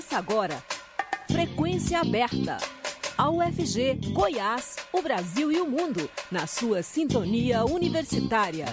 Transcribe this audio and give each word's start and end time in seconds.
Começa 0.00 0.16
agora. 0.16 0.64
Frequência 1.30 2.00
aberta. 2.00 2.56
A 3.18 3.28
UFG, 3.28 4.12
Goiás, 4.14 4.76
o 4.94 5.02
Brasil 5.02 5.52
e 5.52 5.60
o 5.60 5.66
mundo, 5.66 6.08
na 6.32 6.46
sua 6.46 6.82
sintonia 6.82 7.66
universitária. 7.66 8.64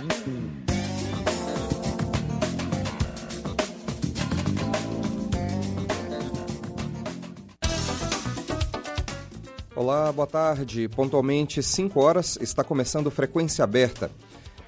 Olá, 9.76 10.10
boa 10.14 10.28
tarde. 10.28 10.88
Pontualmente 10.88 11.62
5 11.62 12.00
horas 12.00 12.38
está 12.40 12.64
começando 12.64 13.12
Frequência 13.12 13.66
Aberta. 13.66 14.10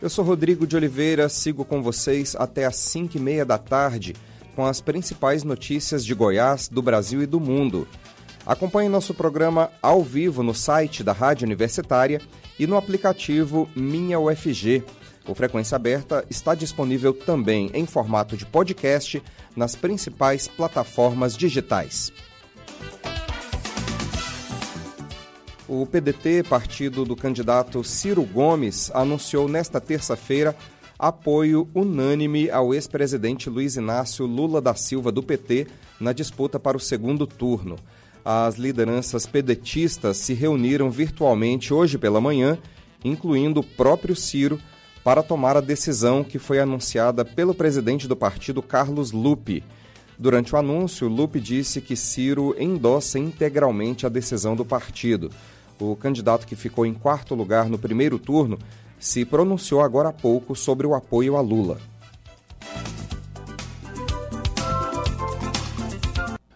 Eu 0.01 0.09
sou 0.09 0.25
Rodrigo 0.25 0.67
de 0.67 0.75
Oliveira, 0.75 1.29
sigo 1.29 1.63
com 1.63 1.81
vocês 1.81 2.35
até 2.35 2.65
às 2.65 2.75
5 2.75 3.15
e 3.15 3.19
meia 3.21 3.45
da 3.45 3.57
tarde 3.57 4.13
com 4.59 4.65
as 4.65 4.81
principais 4.81 5.45
notícias 5.45 6.03
de 6.03 6.13
Goiás, 6.13 6.67
do 6.67 6.81
Brasil 6.81 7.23
e 7.23 7.25
do 7.25 7.39
mundo. 7.39 7.87
Acompanhe 8.45 8.89
nosso 8.89 9.13
programa 9.13 9.71
ao 9.81 10.04
vivo 10.04 10.43
no 10.43 10.54
site 10.54 11.01
da 11.01 11.13
Rádio 11.13 11.45
Universitária 11.45 12.19
e 12.59 12.67
no 12.67 12.75
aplicativo 12.75 13.69
Minha 13.73 14.19
UFG. 14.19 14.83
O 15.25 15.33
Frequência 15.33 15.77
Aberta 15.77 16.25
está 16.29 16.55
disponível 16.55 17.14
também 17.14 17.71
em 17.73 17.86
formato 17.86 18.36
de 18.36 18.45
podcast 18.45 19.23
nas 19.55 19.77
principais 19.77 20.50
plataformas 20.50 21.37
digitais. 21.37 22.11
O 25.69 25.86
PDT, 25.86 26.43
partido 26.50 27.05
do 27.05 27.15
candidato 27.15 27.81
Ciro 27.81 28.23
Gomes, 28.23 28.91
anunciou 28.93 29.47
nesta 29.47 29.79
terça-feira 29.79 30.53
apoio 30.99 31.65
unânime 31.73 32.49
ao 32.49 32.73
ex-presidente 32.73 33.49
Luiz 33.49 33.77
Inácio 33.77 34.25
Lula 34.25 34.59
da 34.59 34.75
Silva 34.75 35.13
do 35.13 35.23
PT 35.23 35.66
na 35.97 36.11
disputa 36.11 36.59
para 36.59 36.75
o 36.75 36.80
segundo 36.80 37.25
turno. 37.25 37.77
As 38.23 38.58
lideranças 38.58 39.25
pedetistas 39.25 40.17
se 40.17 40.33
reuniram 40.33 40.91
virtualmente 40.91 41.73
hoje 41.73 41.97
pela 41.97 42.19
manhã, 42.19 42.58
incluindo 43.02 43.61
o 43.61 43.64
próprio 43.64 44.14
Ciro, 44.14 44.59
para 45.02 45.23
tomar 45.23 45.56
a 45.56 45.61
decisão 45.61 46.22
que 46.22 46.38
foi 46.38 46.59
anunciada 46.59 47.23
pelo 47.23 47.56
presidente 47.56 48.06
do 48.06 48.17
partido, 48.17 48.61
Carlos 48.61 49.13
Lupe. 49.13 49.63
Durante 50.17 50.53
o 50.53 50.58
anúncio, 50.58 51.08
Lupe 51.08 51.39
disse 51.39 51.80
que 51.80 51.95
Ciro 51.95 52.53
endossa 52.59 53.17
integralmente 53.17 54.06
a 54.06 54.09
decisão 54.09 54.53
do 54.53 54.66
partido. 54.66 55.31
O 55.80 55.95
candidato 55.95 56.45
que 56.45 56.58
ficou 56.58 56.86
em 56.86 56.94
quarto 56.94 57.34
lugar 57.34 57.69
no 57.69 57.80
primeiro 57.80 58.19
turno 58.19 58.59
se 59.00 59.23
pronunciou 59.23 59.81
agora 59.81 60.09
há 60.09 60.14
pouco 60.14 60.55
sobre 60.55 60.86
o 60.86 60.94
apoio 60.94 61.38
a 61.38 61.42
Lula. 61.42 61.80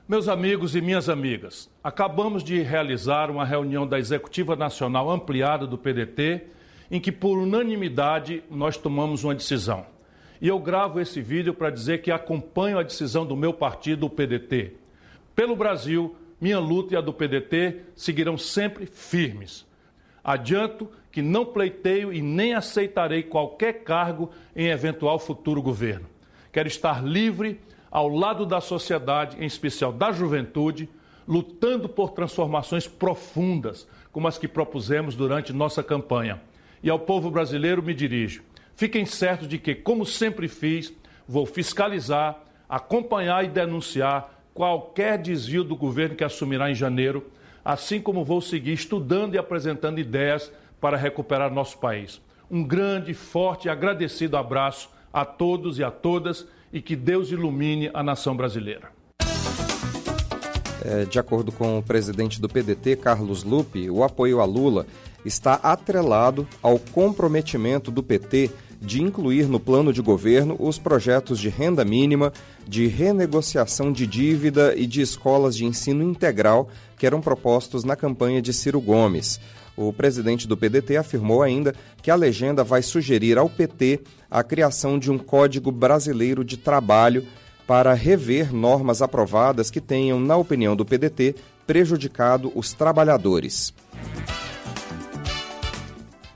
Meus 0.05 0.27
amigos 0.27 0.75
e 0.75 0.81
minhas 0.81 1.07
amigas, 1.09 1.69
acabamos 1.81 2.43
de 2.43 2.61
realizar 2.61 3.31
uma 3.31 3.45
reunião 3.45 3.87
da 3.87 3.97
Executiva 3.97 4.55
Nacional 4.55 5.09
Ampliada 5.09 5.65
do 5.65 5.77
PDT, 5.77 6.43
em 6.91 6.99
que, 6.99 7.11
por 7.11 7.39
unanimidade, 7.39 8.43
nós 8.51 8.77
tomamos 8.77 9.23
uma 9.23 9.33
decisão. 9.33 9.85
E 10.39 10.47
eu 10.47 10.59
gravo 10.59 10.99
esse 10.99 11.21
vídeo 11.21 11.53
para 11.53 11.69
dizer 11.69 12.01
que 12.01 12.11
acompanho 12.11 12.77
a 12.77 12.83
decisão 12.83 13.25
do 13.25 13.35
meu 13.35 13.53
partido, 13.53 14.05
o 14.05 14.09
PDT. 14.09 14.73
Pelo 15.33 15.55
Brasil, 15.55 16.15
minha 16.39 16.59
luta 16.59 16.93
e 16.93 16.97
a 16.97 17.01
do 17.01 17.13
PDT 17.13 17.79
seguirão 17.95 18.37
sempre 18.37 18.85
firmes. 18.85 19.65
Adianto 20.21 20.89
que 21.13 21.21
não 21.21 21.45
pleiteio 21.45 22.11
e 22.11 22.23
nem 22.23 22.55
aceitarei 22.55 23.21
qualquer 23.21 23.83
cargo 23.83 24.31
em 24.55 24.69
eventual 24.69 25.19
futuro 25.19 25.61
governo. 25.61 26.07
Quero 26.51 26.67
estar 26.67 27.05
livre 27.05 27.61
ao 27.91 28.09
lado 28.09 28.47
da 28.47 28.59
sociedade, 28.59 29.37
em 29.39 29.45
especial 29.45 29.93
da 29.93 30.11
juventude, 30.11 30.89
lutando 31.27 31.87
por 31.87 32.09
transformações 32.09 32.87
profundas, 32.87 33.87
como 34.11 34.27
as 34.27 34.39
que 34.39 34.47
propusemos 34.47 35.15
durante 35.15 35.53
nossa 35.53 35.83
campanha. 35.83 36.41
E 36.81 36.89
ao 36.89 36.97
povo 36.97 37.29
brasileiro 37.29 37.83
me 37.83 37.93
dirijo. 37.93 38.41
Fiquem 38.75 39.05
certos 39.05 39.47
de 39.47 39.59
que, 39.59 39.75
como 39.75 40.07
sempre 40.07 40.47
fiz, 40.47 40.91
vou 41.27 41.45
fiscalizar, 41.45 42.41
acompanhar 42.67 43.45
e 43.45 43.49
denunciar 43.49 44.33
qualquer 44.51 45.19
desvio 45.19 45.63
do 45.63 45.75
governo 45.75 46.15
que 46.15 46.23
assumirá 46.23 46.71
em 46.71 46.75
janeiro, 46.75 47.29
assim 47.63 48.01
como 48.01 48.25
vou 48.25 48.41
seguir 48.41 48.73
estudando 48.73 49.35
e 49.35 49.37
apresentando 49.37 49.99
ideias 49.99 50.51
para 50.83 50.97
recuperar 50.97 51.49
nosso 51.49 51.77
país. 51.77 52.19
Um 52.51 52.61
grande, 52.61 53.13
forte 53.13 53.69
e 53.69 53.71
agradecido 53.71 54.35
abraço 54.35 54.89
a 55.13 55.23
todos 55.23 55.79
e 55.79 55.83
a 55.83 55.89
todas 55.89 56.45
e 56.73 56.81
que 56.81 56.93
Deus 56.93 57.31
ilumine 57.31 57.89
a 57.93 58.03
nação 58.03 58.35
brasileira. 58.35 58.91
É, 60.83 61.05
de 61.05 61.17
acordo 61.17 61.53
com 61.53 61.77
o 61.79 61.81
presidente 61.81 62.41
do 62.41 62.49
PDT, 62.49 62.97
Carlos 62.97 63.45
Lupe, 63.45 63.89
o 63.89 64.03
apoio 64.03 64.41
a 64.41 64.45
Lula 64.45 64.85
está 65.23 65.53
atrelado 65.53 66.45
ao 66.61 66.77
comprometimento 66.77 67.89
do 67.89 68.03
PT 68.03 68.51
de 68.81 69.01
incluir 69.01 69.47
no 69.47 69.61
plano 69.61 69.93
de 69.93 70.01
governo 70.01 70.57
os 70.59 70.77
projetos 70.77 71.39
de 71.39 71.47
renda 71.47 71.85
mínima, 71.85 72.33
de 72.67 72.87
renegociação 72.87 73.93
de 73.93 74.05
dívida 74.05 74.75
e 74.75 74.85
de 74.85 74.99
escolas 74.99 75.55
de 75.55 75.63
ensino 75.63 76.03
integral 76.03 76.69
que 76.97 77.05
eram 77.05 77.21
propostos 77.21 77.85
na 77.85 77.95
campanha 77.95 78.41
de 78.41 78.51
Ciro 78.51 78.81
Gomes. 78.81 79.39
O 79.75 79.91
presidente 79.91 80.47
do 80.47 80.55
PDT 80.55 80.97
afirmou 80.97 81.41
ainda 81.41 81.73
que 82.01 82.11
a 82.11 82.15
legenda 82.15 82.63
vai 82.63 82.81
sugerir 82.81 83.37
ao 83.37 83.49
PT 83.49 84.01
a 84.29 84.43
criação 84.43 84.99
de 84.99 85.11
um 85.11 85.17
Código 85.17 85.71
Brasileiro 85.71 86.43
de 86.43 86.57
Trabalho 86.57 87.25
para 87.65 87.93
rever 87.93 88.53
normas 88.53 89.01
aprovadas 89.01 89.71
que 89.71 89.81
tenham, 89.81 90.19
na 90.19 90.35
opinião 90.35 90.75
do 90.75 90.85
PDT, 90.85 91.35
prejudicado 91.65 92.51
os 92.55 92.73
trabalhadores. 92.73 93.73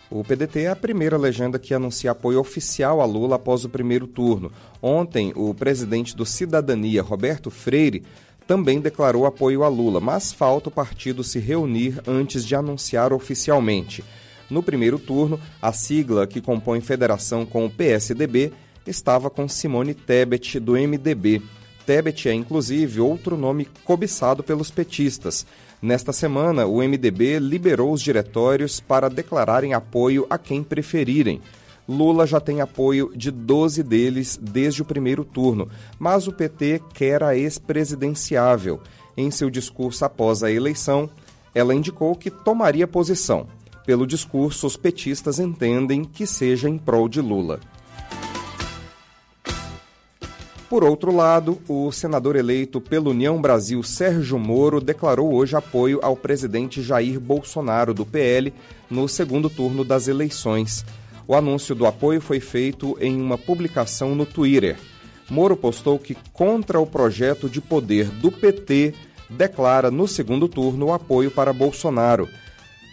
O 0.09 0.23
PDT 0.23 0.61
é 0.61 0.67
a 0.69 0.75
primeira 0.75 1.17
legenda 1.17 1.59
que 1.59 1.73
anuncia 1.73 2.11
apoio 2.11 2.39
oficial 2.39 3.01
a 3.01 3.05
Lula 3.05 3.35
após 3.35 3.65
o 3.65 3.69
primeiro 3.69 4.07
turno. 4.07 4.51
Ontem, 4.81 5.33
o 5.35 5.53
presidente 5.53 6.15
do 6.15 6.25
Cidadania, 6.25 7.01
Roberto 7.01 7.51
Freire, 7.51 8.03
também 8.47 8.79
declarou 8.79 9.25
apoio 9.25 9.63
a 9.63 9.67
Lula, 9.67 9.99
mas 9.99 10.31
falta 10.31 10.69
o 10.69 10.71
partido 10.71 11.23
se 11.23 11.37
reunir 11.37 12.01
antes 12.07 12.45
de 12.45 12.55
anunciar 12.55 13.11
oficialmente. 13.11 14.03
No 14.49 14.63
primeiro 14.63 14.97
turno, 14.97 15.39
a 15.61 15.73
sigla 15.73 16.25
que 16.25 16.39
compõe 16.39 16.79
federação 16.79 17.45
com 17.45 17.65
o 17.65 17.69
PSDB 17.69 18.53
estava 18.85 19.29
com 19.29 19.49
Simone 19.49 19.93
Tebet, 19.93 20.59
do 20.59 20.73
MDB. 20.73 21.41
Tebet 21.85 22.29
é, 22.29 22.33
inclusive, 22.33 23.01
outro 23.01 23.37
nome 23.37 23.67
cobiçado 23.83 24.41
pelos 24.41 24.71
petistas. 24.71 25.45
Nesta 25.81 26.13
semana, 26.13 26.65
o 26.65 26.77
MDB 26.77 27.39
liberou 27.39 27.91
os 27.91 28.01
diretórios 28.01 28.79
para 28.79 29.09
declararem 29.09 29.73
apoio 29.73 30.25
a 30.29 30.37
quem 30.37 30.63
preferirem. 30.63 31.41
Lula 31.87 32.27
já 32.27 32.39
tem 32.41 32.59
apoio 32.59 33.11
de 33.15 33.31
12 33.31 33.81
deles 33.81 34.37
desde 34.41 34.81
o 34.81 34.85
primeiro 34.85 35.23
turno, 35.23 35.69
mas 35.97 36.27
o 36.27 36.33
PT 36.33 36.81
quer 36.93 37.23
a 37.23 37.35
ex-presidenciável. 37.35 38.81
Em 39.15 39.31
seu 39.31 39.49
discurso 39.49 40.03
após 40.03 40.43
a 40.43 40.51
eleição, 40.51 41.09
ela 41.55 41.73
indicou 41.73 42.13
que 42.15 42.29
tomaria 42.29 42.87
posição. 42.87 43.47
Pelo 43.85 44.05
discurso, 44.05 44.67
os 44.67 44.75
petistas 44.75 45.39
entendem 45.39 46.03
que 46.03 46.27
seja 46.27 46.67
em 46.67 46.77
prol 46.77 47.07
de 47.07 47.21
Lula. 47.21 47.59
Por 50.69 50.83
outro 50.83 51.15
lado, 51.15 51.59
o 51.69 51.89
senador 51.93 52.35
eleito 52.35 52.81
pela 52.81 53.09
União 53.09 53.41
Brasil, 53.41 53.81
Sérgio 53.81 54.37
Moro, 54.37 54.81
declarou 54.81 55.33
hoje 55.33 55.55
apoio 55.55 55.99
ao 56.03 56.17
presidente 56.17 56.83
Jair 56.83 57.21
Bolsonaro, 57.21 57.93
do 57.93 58.05
PL, 58.05 58.53
no 58.89 59.07
segundo 59.07 59.49
turno 59.49 59.85
das 59.85 60.09
eleições. 60.09 60.85
O 61.27 61.35
anúncio 61.35 61.75
do 61.75 61.85
apoio 61.85 62.21
foi 62.21 62.39
feito 62.39 62.97
em 63.01 63.21
uma 63.21 63.37
publicação 63.37 64.15
no 64.15 64.25
Twitter. 64.25 64.77
Moro 65.29 65.57
postou 65.57 65.99
que, 65.99 66.15
contra 66.31 66.79
o 66.79 66.87
projeto 66.87 67.49
de 67.49 67.59
poder 67.59 68.09
do 68.09 68.31
PT, 68.31 68.93
declara 69.29 69.91
no 69.91 70.07
segundo 70.07 70.47
turno 70.47 70.85
o 70.85 70.93
apoio 70.93 71.29
para 71.29 71.51
Bolsonaro. 71.51 72.29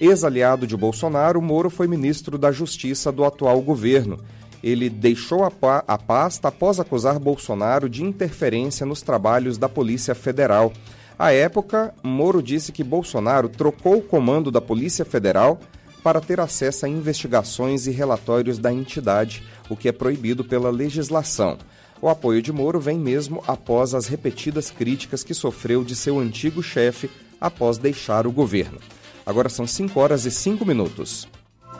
Ex-aliado 0.00 0.66
de 0.66 0.76
Bolsonaro, 0.76 1.40
Moro 1.40 1.70
foi 1.70 1.86
ministro 1.86 2.36
da 2.36 2.50
Justiça 2.50 3.12
do 3.12 3.24
atual 3.24 3.62
governo. 3.62 4.18
Ele 4.64 4.90
deixou 4.90 5.44
a, 5.44 5.50
pa 5.50 5.84
a 5.86 5.96
pasta 5.96 6.48
após 6.48 6.80
acusar 6.80 7.20
Bolsonaro 7.20 7.88
de 7.88 8.02
interferência 8.02 8.84
nos 8.84 9.00
trabalhos 9.00 9.56
da 9.56 9.68
Polícia 9.68 10.14
Federal. 10.14 10.72
À 11.16 11.32
época, 11.32 11.94
Moro 12.02 12.42
disse 12.42 12.72
que 12.72 12.82
Bolsonaro 12.82 13.48
trocou 13.48 13.98
o 13.98 14.02
comando 14.02 14.50
da 14.50 14.60
Polícia 14.60 15.04
Federal 15.04 15.60
para 16.04 16.20
ter 16.20 16.38
acesso 16.38 16.84
a 16.84 16.88
investigações 16.88 17.86
e 17.86 17.90
relatórios 17.90 18.58
da 18.58 18.70
entidade, 18.70 19.42
o 19.70 19.76
que 19.76 19.88
é 19.88 19.92
proibido 19.92 20.44
pela 20.44 20.70
legislação. 20.70 21.56
O 22.00 22.08
apoio 22.10 22.42
de 22.42 22.52
Moro 22.52 22.78
vem 22.78 22.98
mesmo 22.98 23.42
após 23.46 23.94
as 23.94 24.06
repetidas 24.06 24.70
críticas 24.70 25.24
que 25.24 25.32
sofreu 25.32 25.82
de 25.82 25.96
seu 25.96 26.18
antigo 26.18 26.62
chefe 26.62 27.10
após 27.40 27.78
deixar 27.78 28.26
o 28.26 28.32
governo. 28.32 28.78
Agora 29.24 29.48
são 29.48 29.66
5 29.66 29.98
horas 29.98 30.26
e 30.26 30.30
5 30.30 30.66
minutos. 30.66 31.26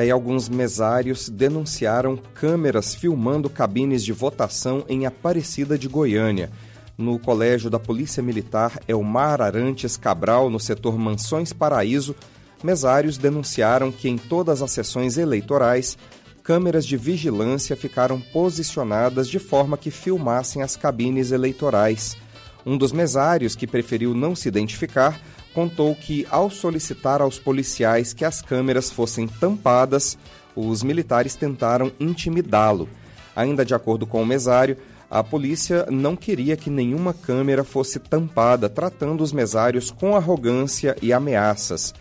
É, 0.00 0.06
e 0.06 0.10
alguns 0.10 0.48
mesários 0.48 1.28
denunciaram 1.28 2.16
câmeras 2.32 2.94
filmando 2.94 3.50
cabines 3.50 4.02
de 4.02 4.14
votação 4.14 4.82
em 4.88 5.04
Aparecida 5.04 5.76
de 5.76 5.88
Goiânia. 5.88 6.50
No 6.96 7.18
Colégio 7.18 7.68
da 7.68 7.78
Polícia 7.78 8.22
Militar 8.22 8.80
Elmar 8.88 9.42
Arantes 9.42 9.98
Cabral, 9.98 10.48
no 10.48 10.58
setor 10.58 10.98
Mansões 10.98 11.52
Paraíso, 11.52 12.16
mesários 12.64 13.18
denunciaram 13.18 13.92
que 13.92 14.08
em 14.08 14.16
todas 14.16 14.62
as 14.62 14.70
sessões 14.70 15.18
eleitorais, 15.18 15.98
câmeras 16.42 16.86
de 16.86 16.96
vigilância 16.96 17.76
ficaram 17.76 18.18
posicionadas 18.18 19.28
de 19.28 19.38
forma 19.38 19.76
que 19.76 19.90
filmassem 19.90 20.62
as 20.62 20.76
cabines 20.76 21.30
eleitorais. 21.30 22.16
Um 22.64 22.78
dos 22.78 22.90
mesários, 22.90 23.54
que 23.54 23.66
preferiu 23.66 24.14
não 24.14 24.34
se 24.34 24.48
identificar, 24.48 25.20
contou 25.54 25.94
que, 25.94 26.26
ao 26.30 26.50
solicitar 26.50 27.20
aos 27.20 27.38
policiais 27.38 28.12
que 28.12 28.24
as 28.24 28.40
câmeras 28.40 28.90
fossem 28.90 29.26
tampadas, 29.26 30.16
os 30.54 30.82
militares 30.82 31.34
tentaram 31.34 31.92
intimidá-lo. 31.98 32.88
Ainda 33.34 33.64
de 33.64 33.74
acordo 33.74 34.06
com 34.06 34.22
o 34.22 34.26
mesário, 34.26 34.76
a 35.10 35.24
polícia 35.24 35.86
não 35.90 36.14
queria 36.14 36.56
que 36.56 36.70
nenhuma 36.70 37.12
câmera 37.12 37.64
fosse 37.64 37.98
tampada, 37.98 38.68
tratando 38.68 39.22
os 39.22 39.32
mesários 39.32 39.90
com 39.90 40.14
arrogância 40.14 40.96
e 41.02 41.12
ameaças. 41.12 41.92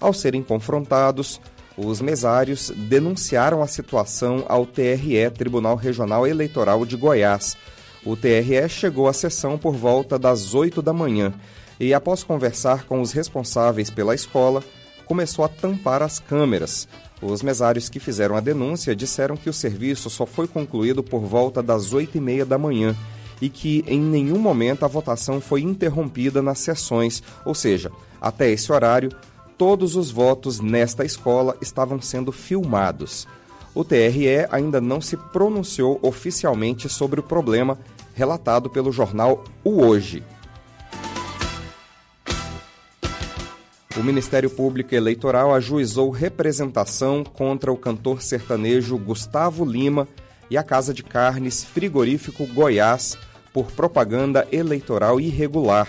Ao 0.00 0.12
serem 0.12 0.42
confrontados, 0.42 1.40
os 1.76 2.00
mesários 2.00 2.72
denunciaram 2.74 3.62
a 3.62 3.66
situação 3.66 4.44
ao 4.48 4.66
TRE, 4.66 5.30
Tribunal 5.36 5.76
Regional 5.76 6.26
Eleitoral 6.26 6.84
de 6.84 6.96
Goiás. 6.96 7.56
O 8.04 8.16
TRE 8.16 8.68
chegou 8.68 9.08
à 9.08 9.12
sessão 9.12 9.58
por 9.58 9.74
volta 9.74 10.18
das 10.18 10.54
8 10.54 10.80
da 10.80 10.92
manhã 10.92 11.34
e, 11.78 11.92
após 11.94 12.22
conversar 12.22 12.84
com 12.84 13.00
os 13.00 13.12
responsáveis 13.12 13.90
pela 13.90 14.14
escola, 14.14 14.62
começou 15.04 15.44
a 15.44 15.48
tampar 15.48 16.02
as 16.02 16.18
câmeras. 16.18 16.88
Os 17.22 17.42
mesários 17.42 17.88
que 17.88 18.00
fizeram 18.00 18.36
a 18.36 18.40
denúncia 18.40 18.94
disseram 18.94 19.36
que 19.36 19.48
o 19.48 19.52
serviço 19.52 20.10
só 20.10 20.26
foi 20.26 20.46
concluído 20.46 21.02
por 21.02 21.20
volta 21.20 21.62
das 21.62 21.92
oito 21.92 22.18
e 22.18 22.20
meia 22.20 22.44
da 22.44 22.58
manhã 22.58 22.94
e 23.40 23.48
que 23.48 23.84
em 23.86 24.00
nenhum 24.00 24.38
momento 24.38 24.84
a 24.84 24.88
votação 24.88 25.40
foi 25.40 25.62
interrompida 25.62 26.42
nas 26.42 26.58
sessões, 26.58 27.22
ou 27.44 27.54
seja, 27.54 27.90
até 28.20 28.50
esse 28.50 28.72
horário, 28.72 29.10
todos 29.58 29.96
os 29.96 30.10
votos 30.10 30.60
nesta 30.60 31.04
escola 31.04 31.56
estavam 31.60 32.00
sendo 32.00 32.32
filmados. 32.32 33.26
O 33.74 33.84
TRE 33.84 34.46
ainda 34.50 34.80
não 34.80 35.00
se 35.00 35.16
pronunciou 35.16 35.98
oficialmente 36.02 36.88
sobre 36.88 37.20
o 37.20 37.22
problema 37.22 37.78
relatado 38.14 38.70
pelo 38.70 38.90
jornal 38.90 39.44
O 39.62 39.82
Hoje. 39.82 40.22
O 43.96 44.02
Ministério 44.02 44.50
Público 44.50 44.94
Eleitoral 44.94 45.54
ajuizou 45.54 46.10
representação 46.10 47.24
contra 47.24 47.72
o 47.72 47.78
cantor 47.78 48.20
sertanejo 48.20 48.98
Gustavo 48.98 49.64
Lima 49.64 50.06
e 50.50 50.58
a 50.58 50.62
Casa 50.62 50.92
de 50.92 51.02
Carnes 51.02 51.64
Frigorífico 51.64 52.46
Goiás 52.46 53.16
por 53.54 53.72
propaganda 53.72 54.46
eleitoral 54.52 55.18
irregular. 55.18 55.88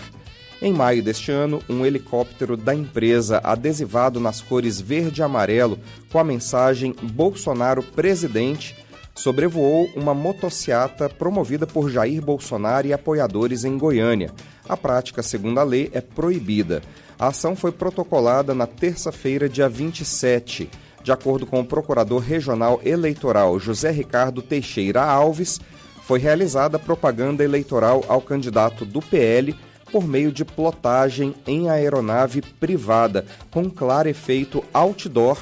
Em 0.62 0.72
maio 0.72 1.02
deste 1.02 1.30
ano, 1.30 1.60
um 1.68 1.84
helicóptero 1.84 2.56
da 2.56 2.74
empresa 2.74 3.42
adesivado 3.44 4.18
nas 4.18 4.40
cores 4.40 4.80
verde 4.80 5.20
e 5.20 5.22
amarelo 5.22 5.78
com 6.10 6.18
a 6.18 6.24
mensagem 6.24 6.96
Bolsonaro 7.02 7.82
presidente 7.82 8.74
sobrevoou 9.14 9.90
uma 9.94 10.14
motociata 10.14 11.10
promovida 11.10 11.66
por 11.66 11.90
Jair 11.90 12.22
Bolsonaro 12.22 12.86
e 12.86 12.92
apoiadores 12.92 13.64
em 13.64 13.76
Goiânia. 13.76 14.32
A 14.66 14.76
prática, 14.76 15.22
segundo 15.22 15.58
a 15.58 15.62
lei, 15.62 15.90
é 15.92 16.00
proibida. 16.00 16.82
A 17.18 17.28
ação 17.28 17.56
foi 17.56 17.72
protocolada 17.72 18.54
na 18.54 18.66
terça-feira, 18.66 19.48
dia 19.48 19.68
27. 19.68 20.70
De 21.02 21.10
acordo 21.10 21.46
com 21.46 21.60
o 21.60 21.64
procurador 21.64 22.20
regional 22.20 22.80
eleitoral 22.84 23.58
José 23.58 23.90
Ricardo 23.90 24.40
Teixeira 24.40 25.02
Alves, 25.02 25.60
foi 26.02 26.20
realizada 26.20 26.78
propaganda 26.78 27.42
eleitoral 27.42 28.04
ao 28.08 28.20
candidato 28.20 28.84
do 28.84 29.00
PL 29.00 29.54
por 29.90 30.06
meio 30.06 30.30
de 30.30 30.44
plotagem 30.44 31.34
em 31.46 31.68
aeronave 31.68 32.40
privada, 32.40 33.26
com 33.50 33.68
claro 33.68 34.08
efeito 34.08 34.62
outdoor 34.72 35.38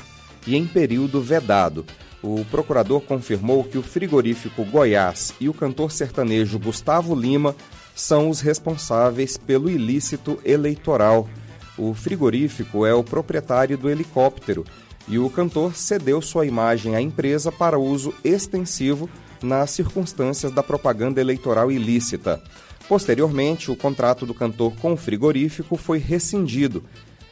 e 0.47 0.57
em 0.57 0.67
período 0.67 1.21
vedado. 1.21 1.85
O 2.23 2.45
procurador 2.51 3.03
confirmou 3.03 3.63
que 3.65 3.77
o 3.77 3.83
frigorífico 3.83 4.65
Goiás 4.65 5.35
e 5.39 5.49
o 5.49 5.55
cantor 5.55 5.93
sertanejo 5.93 6.59
Gustavo 6.59 7.15
Lima 7.15 7.55
são 7.95 8.31
os 8.31 8.41
responsáveis 8.41 9.37
pelo 9.37 9.69
ilícito 9.69 10.39
eleitoral. 10.45 11.29
O 11.79 11.93
frigorífico 11.93 12.87
é 12.87 12.95
o 12.95 13.05
proprietário 13.05 13.77
do 13.77 13.91
helicóptero 13.91 14.65
e 15.09 15.19
o 15.19 15.31
cantor 15.31 15.75
cedeu 15.77 16.21
sua 16.21 16.47
imagem 16.47 16.97
à 16.97 17.01
empresa 17.01 17.53
para 17.53 17.79
uso 17.79 18.15
extensivo 18.25 19.09
nas 19.43 19.71
circunstâncias 19.71 20.51
da 20.53 20.63
propaganda 20.63 21.21
eleitoral 21.21 21.71
ilícita. 21.71 22.43
Posteriormente, 22.89 23.71
o 23.71 23.77
contrato 23.77 24.25
do 24.25 24.33
cantor 24.33 24.73
com 24.77 24.93
o 24.93 24.97
frigorífico 24.97 25.77
foi 25.77 25.99
rescindido 25.99 26.83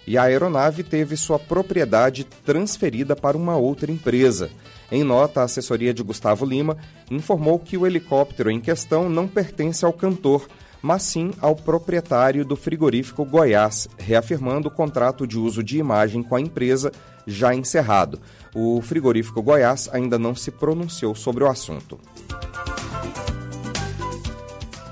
e 0.07 0.19
a 0.19 0.25
aeronave 0.25 0.83
teve 0.83 1.17
sua 1.17 1.39
propriedade 1.39 2.25
transferida 2.45 3.17
para 3.17 3.37
uma 3.37 3.57
outra 3.57 3.91
empresa. 3.91 4.51
Em 4.93 5.03
nota, 5.03 5.41
a 5.41 5.45
assessoria 5.45 5.95
de 5.95 6.03
Gustavo 6.03 6.45
Lima 6.45 6.77
informou 7.11 7.59
que 7.59 7.77
o 7.77 7.87
helicóptero 7.87 8.51
em 8.51 8.61
questão 8.61 9.09
não 9.09 9.27
pertence 9.27 9.85
ao 9.85 9.93
cantor, 9.93 10.47
mas 10.85 11.03
sim 11.05 11.31
ao 11.41 11.57
proprietário 11.57 12.45
do 12.45 12.55
frigorífico 12.55 13.25
Goiás, 13.25 13.89
reafirmando 13.97 14.69
o 14.69 14.71
contrato 14.71 15.27
de 15.27 15.39
uso 15.39 15.63
de 15.63 15.79
imagem 15.79 16.23
com 16.23 16.37
a 16.37 16.41
empresa 16.43 16.93
já 17.27 17.55
encerrado. 17.55 18.21
O 18.55 18.83
frigorífico 18.83 19.41
Goiás 19.41 19.89
ainda 19.95 20.19
não 20.19 20.35
se 20.35 20.51
pronunciou 20.51 21.15
sobre 21.15 21.43
o 21.43 21.49
assunto. 21.49 21.99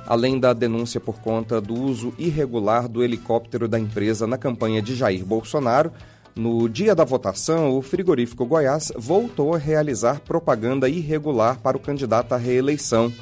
Além 0.06 0.40
da 0.40 0.54
denúncia 0.54 0.98
por 0.98 1.20
conta 1.20 1.60
do 1.60 1.74
uso 1.74 2.14
irregular 2.16 2.88
do 2.88 3.04
helicóptero 3.04 3.68
da 3.68 3.78
empresa 3.78 4.26
na 4.26 4.38
campanha 4.38 4.80
de 4.80 4.96
Jair 4.96 5.26
Bolsonaro, 5.26 5.92
no 6.34 6.70
dia 6.70 6.94
da 6.94 7.04
votação, 7.04 7.76
o 7.76 7.82
frigorífico 7.82 8.46
Goiás 8.46 8.90
voltou 8.96 9.54
a 9.54 9.58
realizar 9.58 10.20
propaganda 10.20 10.88
irregular 10.88 11.60
para 11.60 11.76
o 11.76 11.80
candidato 11.80 12.32
à 12.32 12.38
reeleição 12.38 13.12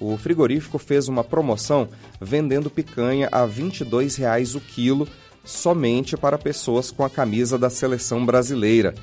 o 0.00 0.16
frigorífico 0.16 0.78
fez 0.78 1.08
uma 1.08 1.22
promoção 1.22 1.88
vendendo 2.20 2.70
picanha 2.70 3.28
a 3.30 3.44
R$ 3.44 3.52
22,00 3.62 4.56
o 4.56 4.60
quilo 4.60 5.06
somente 5.44 6.16
para 6.16 6.38
pessoas 6.38 6.90
com 6.90 7.04
a 7.04 7.10
camisa 7.10 7.58
da 7.58 7.68
seleção 7.68 8.24
brasileira. 8.24 8.94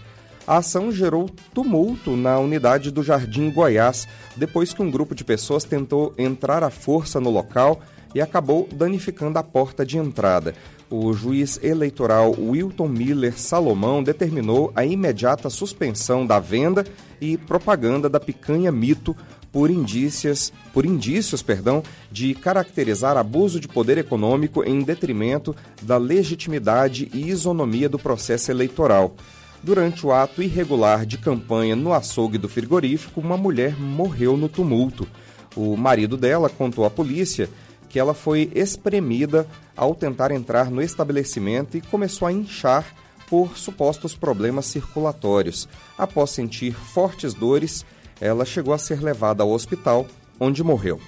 A 0.48 0.58
ação 0.58 0.92
gerou 0.92 1.30
tumulto 1.54 2.16
na 2.16 2.40
unidade 2.40 2.90
do 2.90 3.04
Jardim 3.04 3.52
Goiás, 3.52 4.08
depois 4.36 4.74
que 4.74 4.82
um 4.82 4.90
grupo 4.90 5.14
de 5.14 5.26
pessoas 5.26 5.66
tentou 5.66 6.14
entrar 6.18 6.64
à 6.64 6.70
força 6.70 7.20
no 7.20 7.30
local 7.30 7.82
e 8.16 8.22
acabou 8.22 8.68
danificando 8.72 9.38
a 9.38 9.44
porta 9.44 9.86
de 9.86 9.98
entrada. 9.98 10.56
O 10.90 11.12
juiz 11.12 11.60
eleitoral 11.62 12.32
Wilton 12.32 12.88
Miller 12.88 13.38
Salomão 13.38 14.02
determinou 14.02 14.72
a 14.74 14.86
imediata 14.86 15.50
suspensão 15.50 16.26
da 16.26 16.40
venda 16.40 16.86
e 17.20 17.38
propaganda 17.38 18.08
da 18.08 18.20
picanha 18.20 18.72
mito 18.72 19.14
por 19.52 19.70
indícios, 19.72 20.52
por 20.74 20.86
indícios, 20.86 21.42
perdão, 21.42 21.84
de 22.12 22.34
caracterizar 22.34 23.18
abuso 23.18 23.60
de 23.60 23.68
poder 23.68 23.98
econômico 23.98 24.64
em 24.64 24.82
detrimento 24.82 25.56
da 25.82 25.98
legitimidade 25.98 27.10
e 27.14 27.30
isonomia 27.30 27.90
do 27.90 27.98
processo 27.98 28.52
eleitoral. 28.52 29.16
Durante 29.64 30.06
o 30.06 30.12
ato 30.12 30.44
irregular 30.44 31.06
de 31.06 31.18
campanha 31.18 31.76
no 31.76 31.92
açougue 31.94 32.38
do 32.38 32.48
frigorífico, 32.48 33.20
uma 33.20 33.38
mulher 33.38 33.80
morreu 33.80 34.38
no 34.38 34.48
tumulto. 34.48 35.08
O 35.56 35.76
marido 35.76 36.16
dela 36.16 36.50
contou 36.50 36.86
à 36.86 36.90
polícia 36.90 37.50
que 37.90 38.00
ela 38.00 38.14
foi 38.14 38.52
espremida 38.54 39.48
ao 39.76 39.96
tentar 39.96 40.32
entrar 40.32 40.70
no 40.70 40.82
estabelecimento 40.82 41.78
e 41.78 41.82
começou 41.82 42.28
a 42.28 42.32
inchar 42.32 42.86
por 43.30 43.58
supostos 43.58 44.16
problemas 44.16 44.66
circulatórios. 44.66 45.68
Após 45.98 46.32
sentir 46.32 46.74
fortes 46.74 47.34
dores, 47.34 47.86
ela 48.20 48.46
chegou 48.46 48.74
a 48.74 48.78
ser 48.78 49.02
levada 49.02 49.44
ao 49.44 49.52
hospital, 49.52 50.06
onde 50.40 50.64
morreu. 50.64 51.00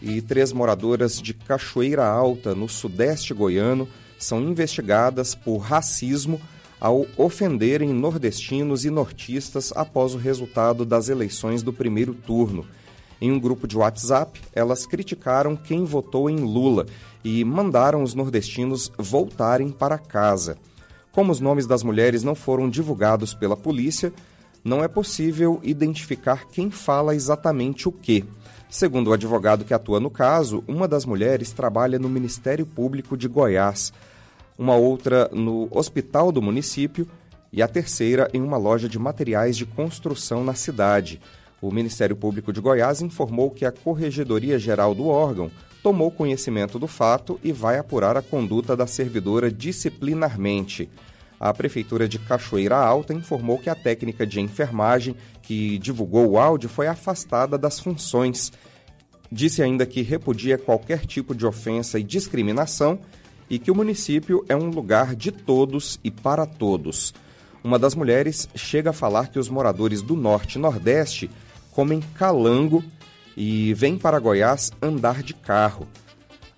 E 0.00 0.22
três 0.22 0.52
moradoras 0.52 1.20
de 1.20 1.34
Cachoeira 1.34 2.06
Alta, 2.06 2.54
no 2.54 2.68
sudeste 2.68 3.34
goiano, 3.34 3.88
são 4.18 4.40
investigadas 4.40 5.34
por 5.34 5.58
racismo 5.58 6.40
ao 6.80 7.06
ofenderem 7.16 7.92
nordestinos 7.92 8.84
e 8.84 8.90
nortistas 8.90 9.72
após 9.74 10.14
o 10.14 10.18
resultado 10.18 10.84
das 10.84 11.08
eleições 11.08 11.62
do 11.62 11.72
primeiro 11.72 12.14
turno. 12.14 12.64
Em 13.20 13.32
um 13.32 13.38
grupo 13.38 13.66
de 13.66 13.76
WhatsApp, 13.76 14.40
elas 14.54 14.86
criticaram 14.86 15.56
quem 15.56 15.84
votou 15.84 16.30
em 16.30 16.36
Lula 16.36 16.86
e 17.24 17.44
mandaram 17.44 18.02
os 18.02 18.14
nordestinos 18.14 18.92
voltarem 18.96 19.70
para 19.70 19.98
casa. 19.98 20.56
Como 21.12 21.32
os 21.32 21.40
nomes 21.40 21.66
das 21.66 21.82
mulheres 21.82 22.22
não 22.22 22.34
foram 22.34 22.68
divulgados 22.68 23.34
pela 23.34 23.56
polícia, 23.56 24.12
não 24.64 24.82
é 24.82 24.88
possível 24.88 25.60
identificar 25.62 26.46
quem 26.48 26.70
fala 26.70 27.14
exatamente 27.14 27.88
o 27.88 27.92
que. 27.92 28.24
Segundo 28.68 29.08
o 29.08 29.12
advogado 29.12 29.64
que 29.64 29.72
atua 29.72 29.98
no 29.98 30.10
caso, 30.10 30.62
uma 30.68 30.86
das 30.86 31.06
mulheres 31.06 31.52
trabalha 31.52 31.98
no 31.98 32.08
Ministério 32.08 32.66
Público 32.66 33.16
de 33.16 33.26
Goiás. 33.26 33.92
uma 34.58 34.74
outra 34.74 35.30
no 35.32 35.68
hospital 35.70 36.32
do 36.32 36.42
município 36.42 37.08
e 37.52 37.62
a 37.62 37.68
terceira 37.68 38.28
em 38.34 38.42
uma 38.42 38.56
loja 38.56 38.88
de 38.88 38.98
materiais 38.98 39.56
de 39.56 39.64
construção 39.64 40.42
na 40.42 40.52
cidade. 40.52 41.20
O 41.62 41.70
Ministério 41.70 42.16
Público 42.16 42.52
de 42.52 42.60
Goiás 42.60 43.00
informou 43.00 43.50
que 43.50 43.64
a 43.64 43.72
Corregedoria 43.72 44.58
Geral 44.58 44.94
do 44.94 45.06
órgão 45.06 45.50
tomou 45.82 46.10
conhecimento 46.10 46.78
do 46.78 46.86
fato 46.86 47.38
e 47.42 47.52
vai 47.52 47.78
apurar 47.78 48.16
a 48.16 48.22
conduta 48.22 48.76
da 48.76 48.86
servidora 48.86 49.50
disciplinarmente. 49.50 50.88
A 51.40 51.54
Prefeitura 51.54 52.08
de 52.08 52.18
Cachoeira 52.18 52.76
Alta 52.76 53.14
informou 53.14 53.58
que 53.58 53.70
a 53.70 53.74
técnica 53.74 54.26
de 54.26 54.40
enfermagem 54.40 55.14
que 55.42 55.78
divulgou 55.78 56.26
o 56.26 56.38
áudio 56.38 56.68
foi 56.68 56.88
afastada 56.88 57.56
das 57.56 57.78
funções. 57.78 58.52
Disse 59.30 59.62
ainda 59.62 59.86
que 59.86 60.02
repudia 60.02 60.58
qualquer 60.58 61.06
tipo 61.06 61.34
de 61.34 61.46
ofensa 61.46 61.98
e 61.98 62.02
discriminação 62.02 62.98
e 63.48 63.58
que 63.58 63.70
o 63.70 63.74
município 63.74 64.44
é 64.48 64.56
um 64.56 64.68
lugar 64.68 65.14
de 65.14 65.30
todos 65.30 66.00
e 66.02 66.10
para 66.10 66.44
todos. 66.44 67.14
Uma 67.62 67.78
das 67.78 67.94
mulheres 67.94 68.48
chega 68.54 68.90
a 68.90 68.94
falar 68.94 69.28
que 69.28 69.38
os 69.38 69.48
moradores 69.48 70.02
do 70.02 70.16
Norte 70.16 70.56
e 70.56 70.60
Nordeste 70.60 71.30
comem 71.70 72.00
calango 72.14 72.82
e 73.38 73.72
vêm 73.72 73.96
para 73.96 74.18
Goiás 74.18 74.72
andar 74.82 75.22
de 75.22 75.32
carro. 75.32 75.86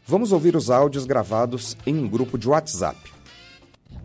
Vamos 0.07 0.33
ouvir 0.33 0.57
os 0.57 0.71
áudios 0.71 1.05
gravados 1.05 1.77
em 1.87 1.95
um 1.95 2.09
grupo 2.09 2.39
de 2.39 2.49
WhatsApp. 2.49 2.99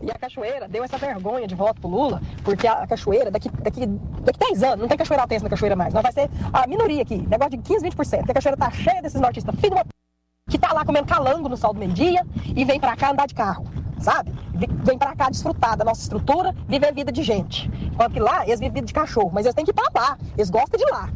E 0.02 0.10
a 0.10 0.14
cachoeira 0.14 0.68
deu 0.68 0.84
essa 0.84 0.98
vergonha 0.98 1.46
de 1.46 1.54
voto 1.54 1.80
pro 1.80 1.88
Lula, 1.88 2.20
porque 2.44 2.66
a 2.66 2.86
cachoeira, 2.86 3.30
daqui, 3.30 3.48
daqui, 3.48 3.86
daqui 3.86 4.38
10 4.38 4.62
anos, 4.62 4.80
não 4.80 4.88
tem 4.88 4.98
cachoeira 4.98 5.22
altense 5.22 5.42
na 5.42 5.48
cachoeira 5.48 5.74
mais. 5.74 5.94
Não 5.94 6.02
vai 6.02 6.12
ser 6.12 6.28
a 6.52 6.66
minoria 6.66 7.00
aqui, 7.00 7.16
negócio 7.26 7.52
de 7.52 7.58
15, 7.62 7.86
20%. 7.86 7.94
Porque 7.94 8.30
a 8.32 8.34
cachoeira 8.34 8.58
tá 8.58 8.70
cheia 8.70 9.00
desses 9.00 9.18
nortistas, 9.18 9.54
filho 9.54 9.70
de 9.70 9.76
uma... 9.76 9.84
que 10.50 10.58
tá 10.58 10.74
lá 10.74 10.84
comendo 10.84 11.06
calango 11.06 11.48
no 11.48 11.56
sol 11.56 11.72
do 11.72 11.78
meio-dia 11.80 12.26
e 12.44 12.62
vem 12.62 12.78
pra 12.78 12.94
cá 12.94 13.12
andar 13.12 13.26
de 13.26 13.34
carro, 13.34 13.64
sabe? 13.98 14.30
Vem 14.84 14.98
pra 14.98 15.16
cá 15.16 15.30
desfrutar 15.30 15.78
da 15.78 15.84
nossa 15.84 16.02
estrutura, 16.02 16.54
viver 16.68 16.92
vida 16.92 17.10
de 17.10 17.22
gente. 17.22 17.70
Enquanto 17.90 18.12
que 18.12 18.20
lá, 18.20 18.44
eles 18.44 18.60
vivem 18.60 18.74
vida 18.74 18.86
de 18.86 18.92
cachorro, 18.92 19.30
mas 19.32 19.46
eles 19.46 19.54
têm 19.54 19.64
que 19.64 19.70
ir 19.70 19.74
pra 19.74 19.88
lá, 19.94 20.18
eles 20.36 20.50
gostam 20.50 20.78
de 20.78 20.84
lá. 20.92 21.10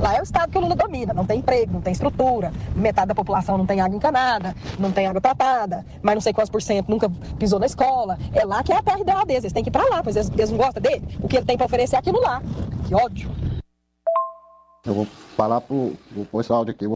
Lá 0.00 0.16
é 0.16 0.20
o 0.20 0.22
estado 0.22 0.50
que 0.50 0.56
o 0.56 0.60
Lula 0.62 0.74
domina, 0.74 1.12
não 1.12 1.26
tem 1.26 1.40
emprego, 1.40 1.74
não 1.74 1.82
tem 1.82 1.92
estrutura, 1.92 2.50
metade 2.74 3.08
da 3.08 3.14
população 3.14 3.58
não 3.58 3.66
tem 3.66 3.82
água 3.82 3.94
encanada, 3.94 4.54
não 4.78 4.90
tem 4.90 5.06
água 5.06 5.20
tratada, 5.20 5.84
mas 6.00 6.14
não 6.14 6.22
sei 6.22 6.32
quantos 6.32 6.48
por 6.48 6.62
cento 6.62 6.88
nunca 6.88 7.10
pisou 7.38 7.58
na 7.58 7.66
escola. 7.66 8.18
É 8.32 8.44
lá 8.44 8.62
que 8.62 8.72
é 8.72 8.76
a 8.76 8.82
terra 8.82 9.00
ideal 9.00 9.26
deles, 9.26 9.44
eles 9.44 9.52
têm 9.52 9.62
que 9.62 9.68
ir 9.68 9.72
pra 9.72 9.84
lá, 9.84 10.02
pois 10.02 10.16
eles, 10.16 10.30
eles 10.30 10.50
não 10.50 10.56
gostam 10.56 10.80
dele. 10.80 11.18
O 11.20 11.28
que 11.28 11.36
ele 11.36 11.44
tem 11.44 11.56
pra 11.56 11.66
oferecer 11.66 11.96
é 11.96 11.98
aquilo 11.98 12.18
lá. 12.20 12.40
Que 12.88 12.94
ódio. 12.94 13.30
Eu 14.86 14.94
vou 14.94 15.06
falar 15.36 15.60
pro, 15.60 15.92
pro 16.14 16.24
pessoal 16.24 16.64
de 16.64 16.70
aqui, 16.70 16.86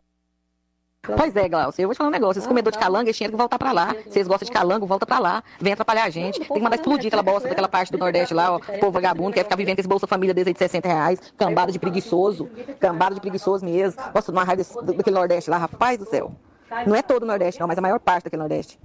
Pois 1.16 1.36
é, 1.36 1.48
Glaucio, 1.48 1.82
eu 1.82 1.88
vou 1.88 1.94
te 1.94 1.98
falar 1.98 2.08
um 2.08 2.12
negócio. 2.12 2.38
Esses 2.38 2.48
comedores 2.48 2.78
de 2.78 2.82
calango, 2.82 3.06
eles 3.06 3.16
tinham 3.16 3.30
que 3.30 3.36
voltar 3.36 3.58
pra 3.58 3.72
lá. 3.72 3.94
Se 4.08 4.18
eles 4.18 4.28
gostam 4.28 4.46
de 4.46 4.52
calango, 4.52 4.86
volta 4.86 5.04
pra 5.04 5.18
lá. 5.18 5.42
Vem 5.60 5.72
atrapalhar 5.72 6.04
a 6.04 6.10
gente. 6.10 6.38
Tem 6.38 6.48
que 6.48 6.60
mandar 6.60 6.76
explodir 6.76 7.08
aquela 7.08 7.22
bosta 7.22 7.48
daquela 7.48 7.68
parte 7.68 7.92
do 7.92 7.98
Nordeste 7.98 8.32
lá, 8.32 8.54
ó. 8.54 8.58
Povo 8.58 8.92
vagabundo, 8.92 9.32
quer 9.32 9.44
ficar 9.44 9.56
vivendo 9.56 9.76
com 9.76 9.80
esse 9.82 9.88
Bolsa 9.88 10.06
Família 10.06 10.32
desde 10.32 10.50
aí 10.50 10.54
de 10.54 10.58
60 10.58 10.88
reais. 10.88 11.20
Cambada 11.36 11.70
de 11.70 11.78
preguiçoso. 11.78 12.48
Cambada 12.80 13.14
de 13.14 13.20
preguiçoso 13.20 13.64
mesmo. 13.64 14.00
Nossa, 14.14 14.32
numa 14.32 14.44
raiva 14.44 14.62
desse, 14.62 14.82
daquele 14.82 15.16
Nordeste 15.16 15.50
lá, 15.50 15.58
rapaz 15.58 15.98
do 15.98 16.06
céu. 16.06 16.32
Não 16.86 16.94
é 16.94 17.02
todo 17.02 17.24
o 17.24 17.26
Nordeste, 17.26 17.60
não, 17.60 17.68
mas 17.68 17.78
a 17.78 17.82
maior 17.82 18.00
parte 18.00 18.24
daquele 18.24 18.40
Nordeste. 18.40 18.78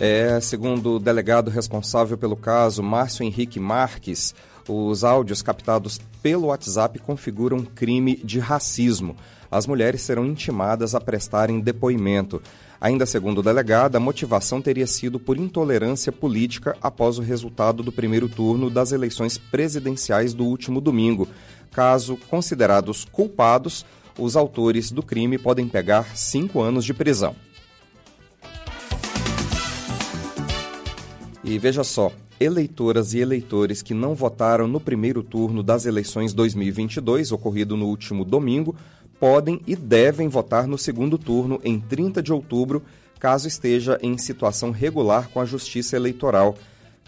É, 0.00 0.38
segundo 0.40 0.96
o 0.96 0.98
delegado 1.00 1.50
responsável 1.50 2.16
pelo 2.16 2.36
caso, 2.36 2.82
Márcio 2.82 3.24
Henrique 3.24 3.58
Marques, 3.58 4.32
os 4.68 5.02
áudios 5.02 5.42
captados 5.42 5.98
pelo 6.22 6.48
WhatsApp 6.48 6.98
configuram 7.00 7.64
crime 7.64 8.16
de 8.16 8.38
racismo 8.38 9.16
as 9.50 9.66
mulheres 9.66 10.02
serão 10.02 10.26
intimadas 10.26 10.94
a 10.94 11.00
prestarem 11.00 11.60
depoimento. 11.60 12.42
Ainda 12.80 13.06
segundo 13.06 13.38
o 13.38 13.42
delegado, 13.42 13.96
a 13.96 14.00
motivação 14.00 14.62
teria 14.62 14.86
sido 14.86 15.18
por 15.18 15.36
intolerância 15.36 16.12
política 16.12 16.76
após 16.80 17.18
o 17.18 17.22
resultado 17.22 17.82
do 17.82 17.90
primeiro 17.90 18.28
turno 18.28 18.70
das 18.70 18.92
eleições 18.92 19.36
presidenciais 19.36 20.32
do 20.32 20.44
último 20.44 20.80
domingo. 20.80 21.28
Caso 21.72 22.16
considerados 22.28 23.04
culpados, 23.04 23.84
os 24.18 24.36
autores 24.36 24.90
do 24.90 25.02
crime 25.02 25.38
podem 25.38 25.68
pegar 25.68 26.16
cinco 26.16 26.60
anos 26.60 26.84
de 26.84 26.94
prisão. 26.94 27.34
E 31.42 31.58
veja 31.58 31.82
só, 31.82 32.12
eleitoras 32.40 33.14
e 33.14 33.18
eleitores 33.18 33.82
que 33.82 33.94
não 33.94 34.14
votaram 34.14 34.68
no 34.68 34.78
primeiro 34.78 35.22
turno 35.22 35.62
das 35.62 35.86
eleições 35.86 36.32
2022, 36.32 37.32
ocorrido 37.32 37.76
no 37.76 37.86
último 37.86 38.24
domingo, 38.24 38.76
podem 39.18 39.60
e 39.66 39.74
devem 39.74 40.28
votar 40.28 40.66
no 40.66 40.78
segundo 40.78 41.18
turno 41.18 41.60
em 41.64 41.78
30 41.78 42.22
de 42.22 42.32
outubro, 42.32 42.82
caso 43.18 43.48
esteja 43.48 43.98
em 44.02 44.16
situação 44.16 44.70
regular 44.70 45.28
com 45.28 45.40
a 45.40 45.44
Justiça 45.44 45.96
Eleitoral. 45.96 46.56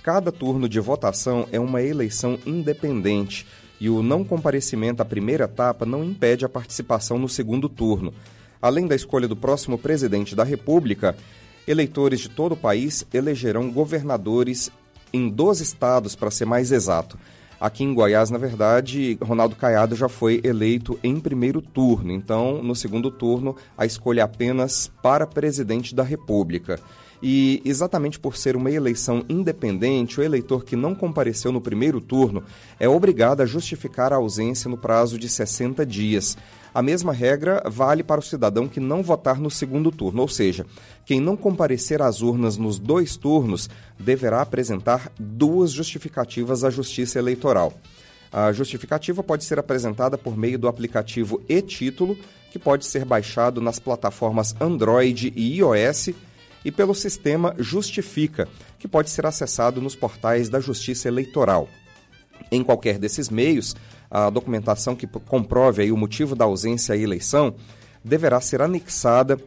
Cada 0.03 0.33
turno 0.33 0.69
de 0.69 0.81
votação 0.81 1.47
é 1.53 1.61
uma 1.61 1.83
eleição 1.83 2.39
independente 2.45 3.47
e 3.81 3.89
o 3.89 4.03
não 4.03 4.25
comparecimento 4.25 5.03
à 5.03 5.05
primeira 5.05 5.45
etapa 5.45 5.87
não 5.87 6.05
impede 6.05 6.45
a 6.45 6.49
participação 6.49 7.19
no 7.19 7.29
segundo 7.29 7.69
turno. 7.69 8.13
Além 8.61 8.87
da 8.87 8.95
escolha 8.95 9.27
do 9.27 9.37
próximo 9.37 9.79
presidente 9.79 10.37
da 10.37 10.45
República, 10.45 11.17
eleitores 11.67 12.21
de 12.21 12.29
todo 12.29 12.53
o 12.53 12.57
país 12.57 13.07
elegerão 13.13 13.71
governadores 13.71 14.71
em 15.13 15.29
12 15.29 15.63
estados, 15.63 16.15
para 16.15 16.31
ser 16.31 16.45
mais 16.45 16.71
exato. 16.71 17.19
Aqui 17.61 17.85
em 17.85 17.93
Goiás, 17.93 18.31
na 18.31 18.39
verdade, 18.39 19.19
Ronaldo 19.21 19.55
Caiado 19.55 19.95
já 19.95 20.09
foi 20.09 20.41
eleito 20.43 20.99
em 21.05 21.21
primeiro 21.21 21.61
turno. 21.61 22.11
Então, 22.11 22.63
no 22.63 22.75
segundo 22.75 23.11
turno, 23.11 23.55
a 23.77 23.85
escolha 23.85 24.23
é 24.23 24.25
apenas 24.25 24.91
para 25.03 25.27
presidente 25.27 25.95
da 25.95 26.03
República. 26.03 26.81
E 27.23 27.61
exatamente 27.63 28.19
por 28.19 28.35
ser 28.35 28.57
uma 28.57 28.71
eleição 28.71 29.23
independente, 29.29 30.19
o 30.19 30.23
eleitor 30.23 30.65
que 30.65 30.75
não 30.75 30.95
compareceu 30.95 31.53
no 31.53 31.61
primeiro 31.61 32.01
turno 32.01 32.43
é 32.79 32.89
obrigado 32.89 33.43
a 33.43 33.47
justificar 33.47 34.11
a 34.11 34.17
ausência 34.17 34.71
no 34.71 34.79
prazo 34.79 35.19
de 35.19 35.29
60 35.29 35.85
dias. 35.85 36.39
A 36.73 36.83
mesma 36.83 37.13
regra 37.13 37.63
vale 37.67 38.03
para 38.03 38.21
o 38.21 38.23
cidadão 38.23 38.69
que 38.69 38.79
não 38.79 39.03
votar 39.03 39.41
no 39.41 39.51
segundo 39.51 39.91
turno, 39.91 40.23
ou 40.23 40.29
seja, 40.29 40.65
quem 41.05 41.21
não 41.21 41.37
comparecer 41.37 42.01
às 42.01 42.23
urnas 42.23 42.57
nos 42.57 42.79
dois 42.79 43.17
turnos 43.17 43.69
deverá 43.99 44.41
apresentar 44.41 45.11
duas 45.19 45.73
justificativas 45.73 46.63
à 46.63 46.71
Justiça 46.71 47.19
Eleitoral. 47.19 47.73
A 48.33 48.53
justificativa 48.53 49.23
pode 49.23 49.45
ser 49.45 49.59
apresentada 49.59 50.17
por 50.17 50.37
meio 50.37 50.57
do 50.57 50.69
aplicativo 50.69 51.43
e-Título, 51.49 52.17
que 52.53 52.59
pode 52.59 52.87
ser 52.87 53.05
baixado 53.05 53.61
nas 53.61 53.81
plataformas 53.81 54.55
Android 54.61 55.33
e 55.35 55.57
iOS, 55.59 56.11
e 56.65 56.71
pelo 56.71 56.95
sistema 56.95 57.55
Justifica, 57.59 58.47
que 58.79 58.87
pode 58.87 59.11
ser 59.11 59.27
acessado 59.27 59.81
nos 59.81 59.97
portais 59.97 60.49
da 60.49 60.61
Justiça 60.61 61.09
Eleitoral. 61.09 61.69
Em 62.53 62.63
qualquer 62.63 62.99
desses 62.99 63.29
meios, 63.29 63.75
a 64.11 64.29
documentação 64.29 64.97
que 64.97 65.07
comprove 65.07 65.83
aí 65.83 65.93
o 65.93 65.97
motivo 65.97 66.35
da 66.35 66.45
ausência 66.45 66.95
à 66.95 66.99
eleição 66.99 67.55
deverá 68.05 68.41
ser 68.41 68.61
anexada 68.61 69.39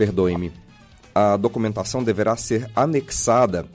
Perdoe-me. 0.00 0.50
A 1.14 1.36
documentação 1.36 2.02
deverá 2.02 2.34
ser 2.34 2.70
anexada 2.74 3.66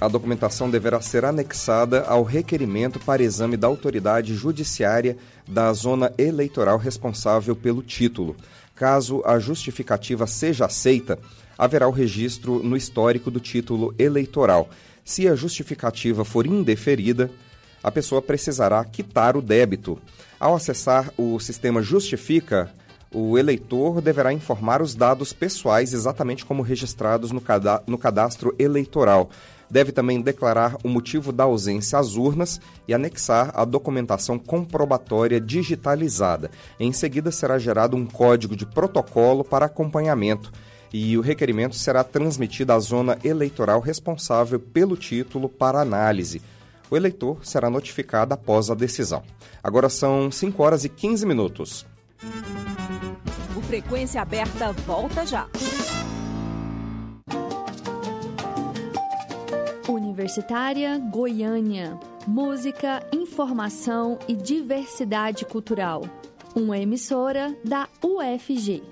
A 0.00 0.06
documentação 0.06 0.70
deverá 0.70 1.00
ser 1.00 1.24
anexada 1.24 2.02
ao 2.02 2.22
requerimento 2.22 3.00
para 3.00 3.22
exame 3.22 3.56
da 3.56 3.66
autoridade 3.66 4.32
judiciária 4.32 5.16
da 5.46 5.72
zona 5.72 6.12
eleitoral 6.16 6.78
responsável 6.78 7.56
pelo 7.56 7.82
título. 7.82 8.36
Caso 8.76 9.20
a 9.26 9.40
justificativa 9.40 10.24
seja 10.24 10.66
aceita, 10.66 11.18
haverá 11.58 11.88
o 11.88 11.92
registro 11.92 12.62
no 12.62 12.76
histórico 12.76 13.28
do 13.28 13.40
título 13.40 13.92
eleitoral. 13.98 14.70
Se 15.04 15.26
a 15.26 15.34
justificativa 15.34 16.24
for 16.24 16.46
indeferida, 16.46 17.28
a 17.82 17.90
pessoa 17.90 18.22
precisará 18.22 18.84
quitar 18.84 19.36
o 19.36 19.42
débito. 19.42 19.98
Ao 20.38 20.54
acessar 20.54 21.12
o 21.18 21.40
sistema 21.40 21.82
Justifica, 21.82 22.72
o 23.12 23.36
eleitor 23.36 24.00
deverá 24.00 24.32
informar 24.32 24.80
os 24.80 24.94
dados 24.94 25.32
pessoais 25.32 25.92
exatamente 25.92 26.44
como 26.44 26.62
registrados 26.62 27.32
no, 27.32 27.98
cadastro 27.98 28.54
eleitoral 28.58 29.30
deve 29.70 29.92
também 29.92 30.20
declarar 30.20 30.76
o 30.82 30.88
motivo 30.88 31.32
da 31.32 31.44
ausência 31.44 31.98
às 31.98 32.16
urnas 32.16 32.60
e 32.86 32.94
anexar 32.94 33.50
a 33.54 33.64
documentação 33.64 34.38
comprobatória 34.38 35.40
digitalizada. 35.40 36.50
Em 36.78 36.92
seguida, 36.92 37.30
será 37.30 37.58
gerado 37.58 37.96
um 37.96 38.06
código 38.06 38.56
de 38.56 38.66
protocolo 38.66 39.44
para 39.44 39.66
acompanhamento 39.66 40.52
e 40.92 41.16
o 41.18 41.20
requerimento 41.20 41.76
será 41.76 42.02
transmitido 42.02 42.72
à 42.72 42.78
zona 42.78 43.18
eleitoral 43.22 43.80
responsável 43.80 44.58
pelo 44.58 44.96
título 44.96 45.48
para 45.48 45.80
análise. 45.80 46.40
O 46.90 46.96
eleitor 46.96 47.44
será 47.44 47.68
notificado 47.68 48.32
após 48.32 48.70
a 48.70 48.74
decisão. 48.74 49.22
Agora 49.62 49.88
são 49.88 50.30
5 50.30 50.62
horas 50.62 50.84
e 50.84 50.88
15 50.88 51.26
minutos. 51.26 51.86
O 53.54 53.60
Frequência 53.60 54.22
Aberta 54.22 54.72
volta 54.72 55.26
já. 55.26 55.46
Universitária 60.18 60.98
Goiânia. 60.98 61.96
Música, 62.26 63.06
informação 63.12 64.18
e 64.26 64.34
diversidade 64.34 65.44
cultural. 65.44 66.02
Uma 66.56 66.76
emissora 66.76 67.56
da 67.64 67.88
UFG. 68.02 68.82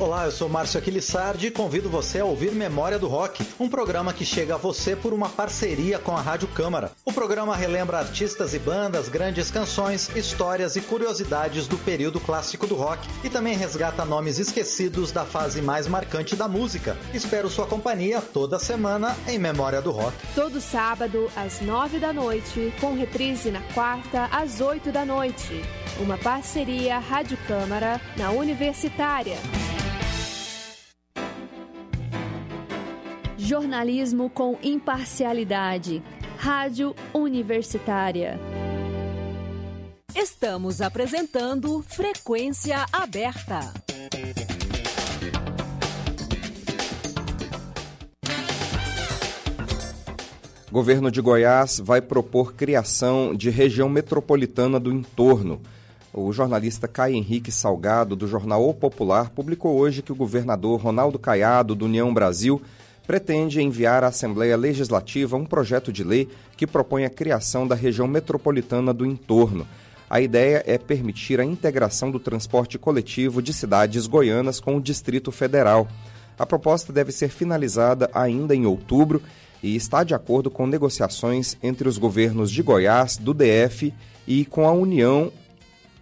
Olá, 0.00 0.24
eu 0.24 0.30
sou 0.30 0.48
Márcio 0.48 0.78
Aquilissardi 0.78 1.48
e 1.48 1.50
convido 1.50 1.90
você 1.90 2.20
a 2.20 2.24
ouvir 2.24 2.52
Memória 2.52 2.98
do 2.98 3.06
Rock, 3.06 3.46
um 3.60 3.68
programa 3.68 4.14
que 4.14 4.24
chega 4.24 4.54
a 4.54 4.56
você 4.56 4.96
por 4.96 5.12
uma 5.12 5.28
parceria 5.28 5.98
com 5.98 6.16
a 6.16 6.22
Rádio 6.22 6.48
Câmara. 6.48 6.92
O 7.04 7.12
programa 7.12 7.54
relembra 7.54 7.98
artistas 7.98 8.54
e 8.54 8.58
bandas, 8.58 9.10
grandes 9.10 9.50
canções, 9.50 10.08
histórias 10.16 10.74
e 10.74 10.80
curiosidades 10.80 11.66
do 11.66 11.76
período 11.76 12.18
clássico 12.18 12.66
do 12.66 12.76
rock 12.76 13.06
e 13.22 13.28
também 13.28 13.58
resgata 13.58 14.02
nomes 14.06 14.38
esquecidos 14.38 15.12
da 15.12 15.26
fase 15.26 15.60
mais 15.60 15.86
marcante 15.86 16.34
da 16.34 16.48
música. 16.48 16.96
Espero 17.12 17.50
sua 17.50 17.66
companhia 17.66 18.22
toda 18.22 18.58
semana 18.58 19.14
em 19.28 19.38
Memória 19.38 19.82
do 19.82 19.90
Rock. 19.90 20.16
Todo 20.34 20.62
sábado 20.62 21.30
às 21.36 21.60
nove 21.60 21.98
da 21.98 22.10
noite, 22.10 22.72
com 22.80 22.94
reprise 22.94 23.50
na 23.50 23.60
quarta 23.74 24.30
às 24.32 24.62
oito 24.62 24.90
da 24.90 25.04
noite. 25.04 25.62
Uma 25.98 26.16
parceria 26.16 26.98
Rádio 26.98 27.36
Câmara 27.46 28.00
na 28.16 28.30
Universitária. 28.30 29.36
Jornalismo 33.50 34.30
com 34.30 34.56
imparcialidade. 34.62 36.00
Rádio 36.38 36.94
Universitária. 37.12 38.38
Estamos 40.14 40.80
apresentando 40.80 41.82
Frequência 41.82 42.86
Aberta. 42.92 43.58
Governo 50.70 51.10
de 51.10 51.20
Goiás 51.20 51.80
vai 51.80 52.00
propor 52.00 52.54
criação 52.54 53.34
de 53.34 53.50
região 53.50 53.88
metropolitana 53.88 54.78
do 54.78 54.92
entorno. 54.92 55.60
O 56.14 56.32
jornalista 56.32 56.86
Caio 56.86 57.16
Henrique 57.16 57.50
Salgado, 57.50 58.14
do 58.14 58.28
jornal 58.28 58.68
O 58.68 58.72
Popular, 58.72 59.30
publicou 59.30 59.76
hoje 59.76 60.02
que 60.02 60.12
o 60.12 60.16
governador 60.16 60.80
Ronaldo 60.80 61.18
Caiado, 61.18 61.74
do 61.74 61.86
União 61.86 62.14
Brasil, 62.14 62.62
pretende 63.06 63.60
enviar 63.60 64.04
à 64.04 64.08
Assembleia 64.08 64.56
Legislativa 64.56 65.36
um 65.36 65.44
projeto 65.44 65.92
de 65.92 66.04
lei 66.04 66.28
que 66.56 66.66
propõe 66.66 67.04
a 67.04 67.10
criação 67.10 67.66
da 67.66 67.74
região 67.74 68.06
metropolitana 68.06 68.92
do 68.92 69.06
entorno. 69.06 69.66
A 70.08 70.20
ideia 70.20 70.62
é 70.66 70.76
permitir 70.76 71.40
a 71.40 71.44
integração 71.44 72.10
do 72.10 72.18
transporte 72.18 72.78
coletivo 72.78 73.40
de 73.40 73.52
cidades 73.52 74.06
goianas 74.06 74.58
com 74.58 74.76
o 74.76 74.80
Distrito 74.80 75.30
Federal. 75.30 75.86
A 76.38 76.44
proposta 76.44 76.92
deve 76.92 77.12
ser 77.12 77.28
finalizada 77.28 78.10
ainda 78.12 78.54
em 78.54 78.66
outubro 78.66 79.22
e 79.62 79.76
está 79.76 80.02
de 80.02 80.14
acordo 80.14 80.50
com 80.50 80.66
negociações 80.66 81.56
entre 81.62 81.88
os 81.88 81.98
governos 81.98 82.50
de 82.50 82.62
Goiás, 82.62 83.16
do 83.16 83.32
DF 83.32 83.92
e 84.26 84.44
com 84.44 84.66
a 84.66 84.72
União 84.72 85.30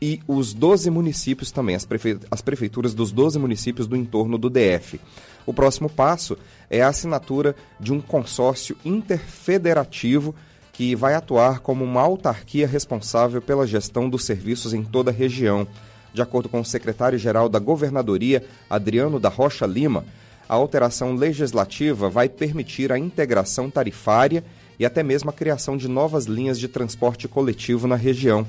e 0.01 0.21
os 0.29 0.55
12 0.55 0.91
municípios 0.91 1.51
também, 1.51 1.75
as, 1.75 1.85
prefe... 1.85 2.19
as 2.31 2.41
prefeituras 2.41 2.95
dos 2.95 3.11
12 3.11 3.39
municípios 3.39 3.87
do 3.87 3.97
entorno 3.97 4.39
do 4.39 4.49
DF. 4.49 5.01
O 5.45 5.53
próximo 5.53 5.89
passo 5.91 6.37
é 6.71 6.83
a 6.83 6.89
assinatura 6.89 7.55
de 7.79 7.93
um 7.93 8.01
consórcio 8.01 8.77
interfederativo 8.85 10.35
que 10.73 10.95
vai 10.95 11.15
atuar 11.15 11.61
como 11.61 11.85
uma 11.85 12.01
autarquia 12.01 12.67
responsável 12.67 13.43
pela 13.43 13.67
gestão 13.67 14.09
dos 14.09 14.25
serviços 14.25 14.73
em 14.73 14.85
toda 14.85 15.11
a 15.11 15.15
região. 15.15 15.67
De 16.15 16.23
acordo 16.23 16.49
com 16.49 16.61
o 16.61 16.65
secretário-geral 16.65 17.49
da 17.49 17.59
Governadoria, 17.59 18.45
Adriano 18.71 19.19
da 19.19 19.29
Rocha 19.29 19.67
Lima, 19.67 20.05
a 20.49 20.55
alteração 20.55 21.15
legislativa 21.15 22.09
vai 22.09 22.29
permitir 22.29 22.91
a 22.93 22.99
integração 22.99 23.69
tarifária 23.69 24.43
e 24.79 24.87
até 24.87 25.03
mesmo 25.03 25.31
a 25.31 25.33
criação 25.33 25.77
de 25.77 25.89
novas 25.89 26.27
linhas 26.27 26.59
de 26.59 26.69
transporte 26.69 27.27
coletivo 27.29 27.87
na 27.87 27.97
região. 27.97 28.47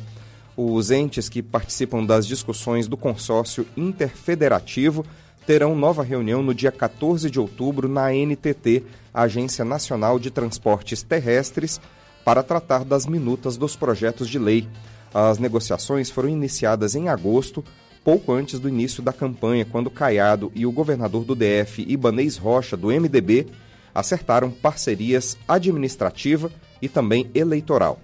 Os 0.55 0.91
entes 0.91 1.27
que 1.29 1.41
participam 1.41 2.05
das 2.05 2.27
discussões 2.27 2.87
do 2.87 2.95
consórcio 2.95 3.65
interfederativo 3.75 5.05
terão 5.49 5.75
nova 5.75 6.03
reunião 6.03 6.43
no 6.43 6.53
dia 6.53 6.71
14 6.71 7.27
de 7.27 7.39
outubro 7.39 7.89
na 7.89 8.13
NTT, 8.13 8.83
Agência 9.11 9.65
Nacional 9.65 10.19
de 10.19 10.29
Transportes 10.29 11.01
Terrestres, 11.01 11.81
para 12.23 12.43
tratar 12.43 12.85
das 12.85 13.07
minutas 13.07 13.57
dos 13.57 13.75
projetos 13.75 14.29
de 14.29 14.37
lei. 14.37 14.67
As 15.11 15.39
negociações 15.39 16.11
foram 16.11 16.29
iniciadas 16.29 16.93
em 16.93 17.09
agosto, 17.09 17.63
pouco 18.03 18.31
antes 18.31 18.59
do 18.59 18.69
início 18.69 19.01
da 19.01 19.11
campanha, 19.11 19.65
quando 19.65 19.89
Caiado 19.89 20.51
e 20.53 20.67
o 20.67 20.71
governador 20.71 21.25
do 21.25 21.33
DF, 21.33 21.83
Ibanês 21.87 22.37
Rocha, 22.37 22.77
do 22.77 22.89
MDB, 22.89 23.47
acertaram 23.91 24.51
parcerias 24.51 25.35
administrativa 25.47 26.51
e 26.79 26.87
também 26.87 27.27
eleitoral. 27.33 27.99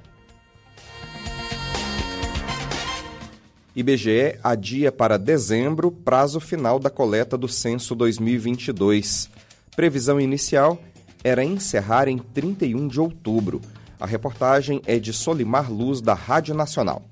IBGE 3.75 4.39
adia 4.41 4.89
para 4.89 5.17
dezembro 5.17 5.91
prazo 5.91 6.39
final 6.39 6.79
da 6.79 6.89
coleta 6.89 7.37
do 7.37 7.49
censo 7.49 7.93
2022. 7.93 9.29
Previsão 9.75 10.17
inicial 10.17 10.81
era 11.21 11.43
encerrar 11.43 12.07
em 12.07 12.17
31 12.17 12.87
de 12.87 13.01
outubro. 13.01 13.59
A 13.99 14.05
reportagem 14.05 14.81
é 14.85 14.97
de 14.97 15.11
Solimar 15.11 15.69
Luz, 15.69 15.99
da 15.99 16.13
Rádio 16.13 16.55
Nacional. 16.55 17.03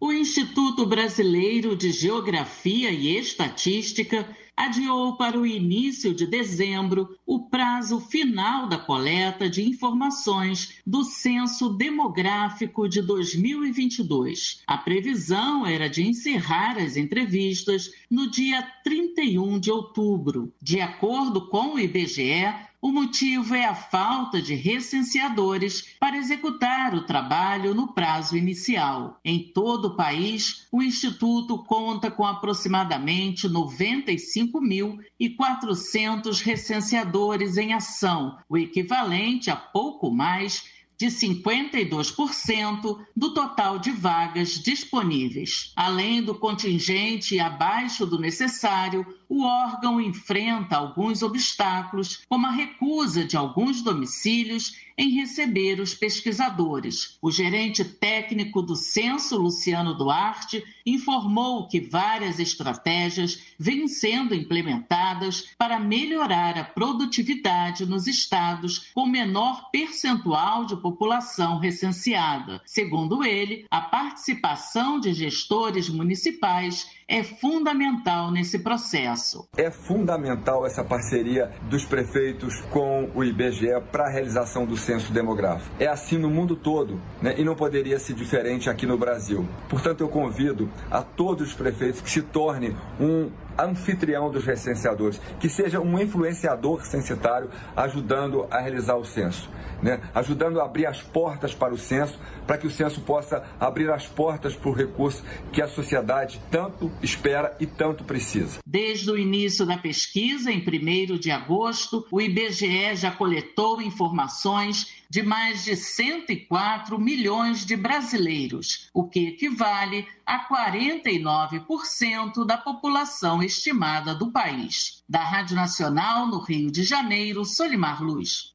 O 0.00 0.12
Instituto 0.12 0.86
Brasileiro 0.86 1.76
de 1.76 1.92
Geografia 1.92 2.90
e 2.90 3.16
Estatística 3.16 4.26
adiou 4.56 5.16
para 5.16 5.38
o 5.38 5.46
início 5.46 6.12
de 6.12 6.26
dezembro 6.26 7.16
o 7.28 7.40
prazo 7.40 8.00
final 8.00 8.66
da 8.66 8.78
coleta 8.78 9.50
de 9.50 9.62
informações 9.62 10.80
do 10.86 11.04
Censo 11.04 11.68
Demográfico 11.68 12.88
de 12.88 13.02
2022. 13.02 14.62
A 14.66 14.78
previsão 14.78 15.66
era 15.66 15.90
de 15.90 16.02
encerrar 16.02 16.78
as 16.78 16.96
entrevistas 16.96 17.92
no 18.10 18.30
dia 18.30 18.62
31 18.82 19.60
de 19.60 19.70
outubro. 19.70 20.50
De 20.62 20.80
acordo 20.80 21.48
com 21.48 21.74
o 21.74 21.78
IBGE, 21.78 22.46
o 22.80 22.92
motivo 22.92 23.56
é 23.56 23.64
a 23.64 23.74
falta 23.74 24.40
de 24.40 24.54
recenseadores 24.54 25.96
para 25.98 26.16
executar 26.16 26.94
o 26.94 27.04
trabalho 27.04 27.74
no 27.74 27.88
prazo 27.88 28.36
inicial. 28.36 29.18
Em 29.24 29.50
todo 29.52 29.86
o 29.86 29.96
país, 29.96 30.68
o 30.70 30.80
Instituto 30.80 31.58
conta 31.64 32.08
com 32.08 32.24
aproximadamente 32.24 33.48
95.400 33.48 36.40
recenseadores 36.40 37.17
em 37.58 37.72
ação, 37.72 38.38
o 38.48 38.56
equivalente 38.56 39.50
a 39.50 39.56
pouco 39.56 40.10
mais 40.10 40.64
de 40.96 41.06
52% 41.06 42.98
do 43.14 43.32
total 43.32 43.78
de 43.78 43.90
vagas 43.90 44.60
disponíveis. 44.60 45.72
Além 45.76 46.22
do 46.22 46.34
contingente 46.34 47.38
abaixo 47.38 48.04
do 48.04 48.18
necessário, 48.18 49.06
o 49.28 49.42
órgão 49.42 50.00
enfrenta 50.00 50.76
alguns 50.76 51.22
obstáculos, 51.22 52.24
como 52.28 52.46
a 52.46 52.50
recusa 52.50 53.24
de 53.24 53.36
alguns 53.36 53.82
domicílios 53.82 54.76
em 54.96 55.10
receber 55.10 55.80
os 55.80 55.94
pesquisadores. 55.94 57.16
O 57.22 57.30
gerente 57.30 57.84
técnico 57.84 58.60
do 58.60 58.74
censo, 58.74 59.36
Luciano 59.36 59.94
Duarte, 59.94 60.64
informou 60.84 61.68
que 61.68 61.78
várias 61.78 62.40
estratégias 62.40 63.40
vêm 63.56 63.86
sendo 63.86 64.34
implementadas 64.34 65.50
para 65.56 65.78
melhorar 65.78 66.58
a 66.58 66.64
produtividade 66.64 67.86
nos 67.86 68.08
estados 68.08 68.90
com 68.92 69.06
menor 69.06 69.70
percentual 69.70 70.64
de 70.64 70.74
população 70.76 71.58
recenseada. 71.58 72.60
Segundo 72.64 73.22
ele, 73.22 73.66
a 73.70 73.80
participação 73.80 74.98
de 74.98 75.12
gestores 75.12 75.88
municipais 75.88 76.97
é 77.08 77.22
fundamental 77.22 78.30
nesse 78.30 78.58
processo. 78.58 79.48
É 79.56 79.70
fundamental 79.70 80.66
essa 80.66 80.84
parceria 80.84 81.50
dos 81.62 81.86
prefeitos 81.86 82.60
com 82.70 83.10
o 83.14 83.24
IBGE 83.24 83.80
para 83.90 84.04
a 84.04 84.10
realização 84.10 84.66
do 84.66 84.76
censo 84.76 85.10
demográfico. 85.10 85.74
É 85.80 85.86
assim 85.86 86.18
no 86.18 86.28
mundo 86.28 86.54
todo 86.54 87.00
né? 87.22 87.34
e 87.38 87.44
não 87.44 87.56
poderia 87.56 87.98
ser 87.98 88.12
diferente 88.12 88.68
aqui 88.68 88.84
no 88.84 88.98
Brasil. 88.98 89.48
Portanto, 89.70 90.02
eu 90.02 90.08
convido 90.08 90.70
a 90.90 91.02
todos 91.02 91.48
os 91.48 91.54
prefeitos 91.54 92.02
que 92.02 92.10
se 92.10 92.20
tornem 92.20 92.76
um 93.00 93.30
anfitrião 93.58 94.30
dos 94.30 94.44
recenseadores, 94.44 95.20
que 95.40 95.48
seja 95.48 95.80
um 95.80 95.98
influenciador 95.98 96.84
censitário 96.84 97.50
ajudando 97.76 98.46
a 98.50 98.60
realizar 98.60 98.96
o 98.96 99.04
censo, 99.04 99.50
né? 99.82 100.00
ajudando 100.14 100.60
a 100.60 100.64
abrir 100.64 100.86
as 100.86 101.02
portas 101.02 101.54
para 101.54 101.74
o 101.74 101.78
censo, 101.78 102.18
para 102.46 102.58
que 102.58 102.66
o 102.66 102.70
censo 102.70 103.00
possa 103.00 103.42
abrir 103.58 103.90
as 103.90 104.06
portas 104.06 104.54
para 104.54 104.70
o 104.70 104.74
recurso 104.74 105.22
que 105.52 105.62
a 105.62 105.68
sociedade 105.68 106.40
tanto 106.50 106.90
espera 107.02 107.56
e 107.60 107.66
tanto 107.66 108.04
precisa. 108.04 108.58
Desde 108.66 109.10
o 109.10 109.18
início 109.18 109.66
da 109.66 109.78
pesquisa, 109.78 110.50
em 110.50 110.60
1 110.60 111.18
de 111.18 111.30
agosto, 111.30 112.06
o 112.10 112.20
IBGE 112.20 112.96
já 112.96 113.10
coletou 113.10 113.80
informações 113.80 114.97
de 115.10 115.22
mais 115.22 115.64
de 115.64 115.74
104 115.74 116.98
milhões 116.98 117.64
de 117.64 117.76
brasileiros, 117.76 118.90
o 118.92 119.08
que 119.08 119.28
equivale 119.28 120.06
a 120.26 120.46
49% 120.46 122.44
da 122.44 122.58
população 122.58 123.42
estimada 123.42 124.14
do 124.14 124.30
país. 124.30 125.02
Da 125.08 125.24
Rádio 125.24 125.56
Nacional, 125.56 126.26
no 126.26 126.40
Rio 126.40 126.70
de 126.70 126.82
Janeiro, 126.82 127.44
Solimar 127.44 128.02
Luz. 128.02 128.52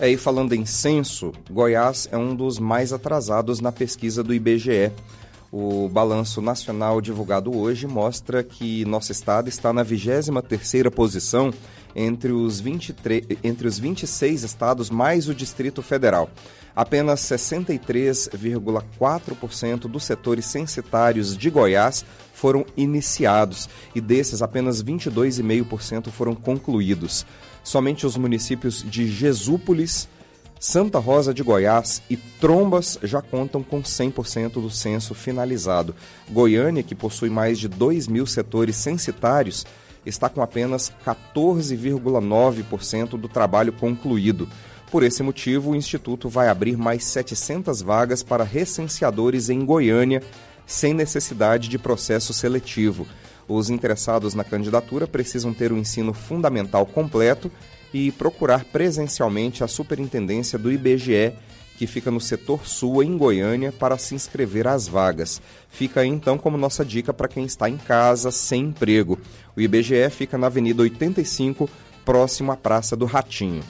É, 0.00 0.10
e 0.10 0.16
falando 0.16 0.54
em 0.54 0.64
censo, 0.64 1.32
Goiás 1.50 2.08
é 2.10 2.16
um 2.16 2.34
dos 2.34 2.58
mais 2.58 2.92
atrasados 2.92 3.60
na 3.60 3.72
pesquisa 3.72 4.22
do 4.22 4.32
IBGE. 4.32 4.92
O 5.52 5.88
balanço 5.88 6.42
nacional 6.42 7.00
divulgado 7.00 7.56
hoje 7.56 7.86
mostra 7.86 8.42
que 8.42 8.84
nosso 8.84 9.12
estado 9.12 9.48
está 9.48 9.72
na 9.72 9.84
23ª 9.84 10.90
posição 10.90 11.50
entre 11.96 12.30
os, 12.30 12.60
23, 12.60 13.24
entre 13.42 13.66
os 13.66 13.78
26 13.78 14.42
estados 14.42 14.90
mais 14.90 15.28
o 15.28 15.34
Distrito 15.34 15.82
Federal. 15.82 16.28
Apenas 16.76 17.22
63,4% 17.22 19.88
dos 19.88 20.04
setores 20.04 20.44
censitários 20.44 21.34
de 21.34 21.48
Goiás 21.48 22.04
foram 22.34 22.66
iniciados 22.76 23.66
e 23.94 24.00
desses 24.00 24.42
apenas 24.42 24.84
22,5% 24.84 26.10
foram 26.10 26.34
concluídos. 26.34 27.24
Somente 27.64 28.04
os 28.04 28.18
municípios 28.18 28.84
de 28.88 29.10
Jesúpolis, 29.10 30.06
Santa 30.60 30.98
Rosa 30.98 31.32
de 31.32 31.42
Goiás 31.42 32.02
e 32.10 32.16
Trombas 32.16 32.98
já 33.02 33.22
contam 33.22 33.62
com 33.62 33.82
100% 33.82 34.60
do 34.60 34.70
censo 34.70 35.14
finalizado. 35.14 35.94
Goiânia, 36.30 36.82
que 36.82 36.94
possui 36.94 37.30
mais 37.30 37.58
de 37.58 37.68
2 37.68 38.06
mil 38.06 38.26
setores 38.26 38.76
censitários, 38.76 39.64
está 40.06 40.28
com 40.28 40.40
apenas 40.40 40.92
14,9% 41.04 43.18
do 43.18 43.28
trabalho 43.28 43.72
concluído. 43.72 44.48
Por 44.90 45.02
esse 45.02 45.22
motivo, 45.22 45.72
o 45.72 45.76
Instituto 45.76 46.28
vai 46.28 46.48
abrir 46.48 46.76
mais 46.76 47.04
700 47.04 47.82
vagas 47.82 48.22
para 48.22 48.44
recenseadores 48.44 49.50
em 49.50 49.64
Goiânia, 49.64 50.22
sem 50.64 50.94
necessidade 50.94 51.68
de 51.68 51.78
processo 51.78 52.32
seletivo. 52.32 53.06
Os 53.48 53.68
interessados 53.68 54.34
na 54.34 54.44
candidatura 54.44 55.06
precisam 55.06 55.52
ter 55.52 55.72
o 55.72 55.76
ensino 55.76 56.12
fundamental 56.12 56.86
completo 56.86 57.50
e 57.92 58.10
procurar 58.12 58.64
presencialmente 58.64 59.62
a 59.62 59.68
superintendência 59.68 60.58
do 60.58 60.72
IBGE, 60.72 61.32
que 61.76 61.86
fica 61.86 62.10
no 62.10 62.20
setor 62.20 62.66
sul, 62.66 63.02
em 63.02 63.16
Goiânia, 63.16 63.70
para 63.70 63.98
se 63.98 64.14
inscrever 64.14 64.66
às 64.66 64.88
vagas. 64.88 65.40
Fica 65.68 66.00
aí, 66.00 66.08
então 66.08 66.38
como 66.38 66.56
nossa 66.56 66.84
dica 66.84 67.12
para 67.12 67.28
quem 67.28 67.44
está 67.44 67.68
em 67.68 67.76
casa 67.76 68.30
sem 68.30 68.64
emprego. 68.64 69.18
O 69.56 69.60
IBGE 69.60 70.10
fica 70.10 70.38
na 70.38 70.46
Avenida 70.46 70.82
85, 70.82 71.68
próximo 72.04 72.52
à 72.52 72.56
Praça 72.56 72.96
do 72.96 73.04
Ratinho. 73.04 73.62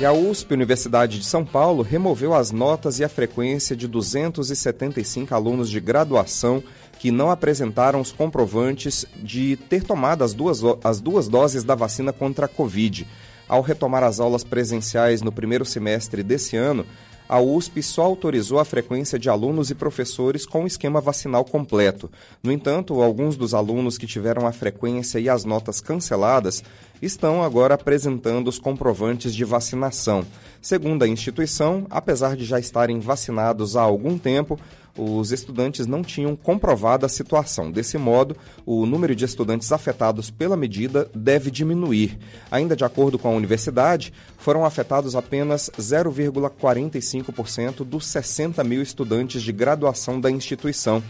E 0.00 0.04
a 0.04 0.12
USP, 0.12 0.54
Universidade 0.54 1.18
de 1.18 1.24
São 1.24 1.44
Paulo, 1.44 1.82
removeu 1.82 2.32
as 2.32 2.52
notas 2.52 3.00
e 3.00 3.04
a 3.04 3.08
frequência 3.08 3.74
de 3.74 3.88
275 3.88 5.34
alunos 5.34 5.68
de 5.68 5.80
graduação 5.80 6.62
que 7.00 7.10
não 7.10 7.32
apresentaram 7.32 8.00
os 8.00 8.12
comprovantes 8.12 9.04
de 9.16 9.56
ter 9.68 9.82
tomado 9.82 10.22
as 10.22 10.34
duas, 10.34 10.60
as 10.84 11.00
duas 11.00 11.26
doses 11.26 11.64
da 11.64 11.74
vacina 11.74 12.12
contra 12.12 12.46
a 12.46 12.48
Covid. 12.48 13.08
Ao 13.48 13.62
retomar 13.62 14.04
as 14.04 14.20
aulas 14.20 14.44
presenciais 14.44 15.22
no 15.22 15.32
primeiro 15.32 15.64
semestre 15.64 16.22
desse 16.22 16.56
ano, 16.56 16.84
a 17.28 17.40
USP 17.40 17.82
só 17.82 18.04
autorizou 18.04 18.58
a 18.58 18.64
frequência 18.64 19.18
de 19.18 19.28
alunos 19.28 19.70
e 19.70 19.74
professores 19.74 20.46
com 20.46 20.64
o 20.64 20.66
esquema 20.66 20.98
vacinal 20.98 21.44
completo. 21.44 22.10
No 22.42 22.50
entanto, 22.50 23.02
alguns 23.02 23.36
dos 23.36 23.52
alunos 23.52 23.98
que 23.98 24.06
tiveram 24.06 24.46
a 24.46 24.52
frequência 24.52 25.18
e 25.18 25.28
as 25.28 25.44
notas 25.44 25.78
canceladas 25.78 26.64
estão 27.02 27.42
agora 27.42 27.74
apresentando 27.74 28.48
os 28.48 28.58
comprovantes 28.58 29.34
de 29.34 29.44
vacinação. 29.44 30.24
Segundo 30.62 31.02
a 31.02 31.08
instituição, 31.08 31.86
apesar 31.90 32.34
de 32.34 32.46
já 32.46 32.58
estarem 32.58 32.98
vacinados 32.98 33.76
há 33.76 33.82
algum 33.82 34.16
tempo, 34.16 34.58
os 34.98 35.30
estudantes 35.30 35.86
não 35.86 36.02
tinham 36.02 36.34
comprovado 36.34 37.06
a 37.06 37.08
situação. 37.08 37.70
Desse 37.70 37.96
modo, 37.96 38.36
o 38.66 38.84
número 38.84 39.14
de 39.14 39.24
estudantes 39.24 39.70
afetados 39.70 40.30
pela 40.30 40.56
medida 40.56 41.08
deve 41.14 41.50
diminuir. 41.50 42.18
Ainda 42.50 42.74
de 42.74 42.84
acordo 42.84 43.18
com 43.18 43.28
a 43.28 43.36
universidade, 43.36 44.12
foram 44.36 44.64
afetados 44.64 45.14
apenas 45.14 45.70
0,45% 45.78 47.84
dos 47.84 48.06
60 48.06 48.64
mil 48.64 48.82
estudantes 48.82 49.42
de 49.42 49.52
graduação 49.52 50.20
da 50.20 50.30
instituição. 50.30 51.02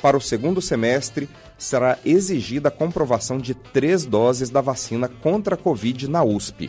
Para 0.00 0.16
o 0.16 0.20
segundo 0.20 0.62
semestre, 0.62 1.28
será 1.58 1.98
exigida 2.04 2.68
a 2.68 2.72
comprovação 2.72 3.38
de 3.38 3.54
três 3.54 4.04
doses 4.04 4.50
da 4.50 4.60
vacina 4.60 5.08
contra 5.08 5.54
a 5.54 5.58
Covid 5.58 6.08
na 6.08 6.24
USP. 6.24 6.68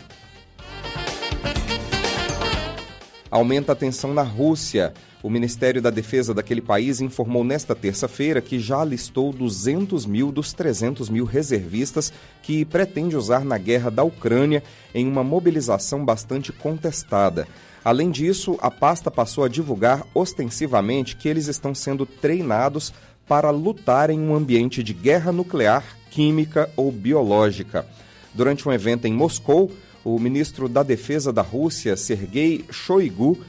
Aumenta 3.31 3.71
a 3.71 3.75
tensão 3.75 4.13
na 4.13 4.21
Rússia. 4.21 4.93
O 5.23 5.29
Ministério 5.29 5.81
da 5.81 5.89
Defesa 5.89 6.33
daquele 6.33 6.59
país 6.59 6.99
informou 6.99 7.45
nesta 7.45 7.73
terça-feira 7.73 8.41
que 8.41 8.59
já 8.59 8.81
alistou 8.81 9.31
200 9.31 10.05
mil 10.05 10.33
dos 10.33 10.51
300 10.51 11.09
mil 11.09 11.23
reservistas 11.23 12.11
que 12.41 12.65
pretende 12.65 13.15
usar 13.15 13.45
na 13.45 13.57
guerra 13.57 13.89
da 13.89 14.03
Ucrânia 14.03 14.61
em 14.93 15.07
uma 15.07 15.23
mobilização 15.23 16.03
bastante 16.03 16.51
contestada. 16.51 17.47
Além 17.85 18.11
disso, 18.11 18.57
a 18.61 18.69
pasta 18.69 19.09
passou 19.09 19.45
a 19.45 19.47
divulgar 19.47 20.05
ostensivamente 20.13 21.15
que 21.15 21.29
eles 21.29 21.47
estão 21.47 21.73
sendo 21.73 22.05
treinados 22.05 22.93
para 23.25 23.49
lutar 23.49 24.09
em 24.09 24.19
um 24.19 24.35
ambiente 24.35 24.83
de 24.83 24.93
guerra 24.93 25.31
nuclear, 25.31 25.85
química 26.11 26.69
ou 26.75 26.91
biológica. 26.91 27.87
Durante 28.33 28.67
um 28.67 28.73
evento 28.73 29.05
em 29.05 29.13
Moscou, 29.13 29.71
o 30.03 30.19
ministro 30.19 30.67
da 30.67 30.83
Defesa 30.83 31.31
da 31.31 31.41
Rússia, 31.41 31.95
Sergei 31.95 32.65
Shoigu, 32.69 33.39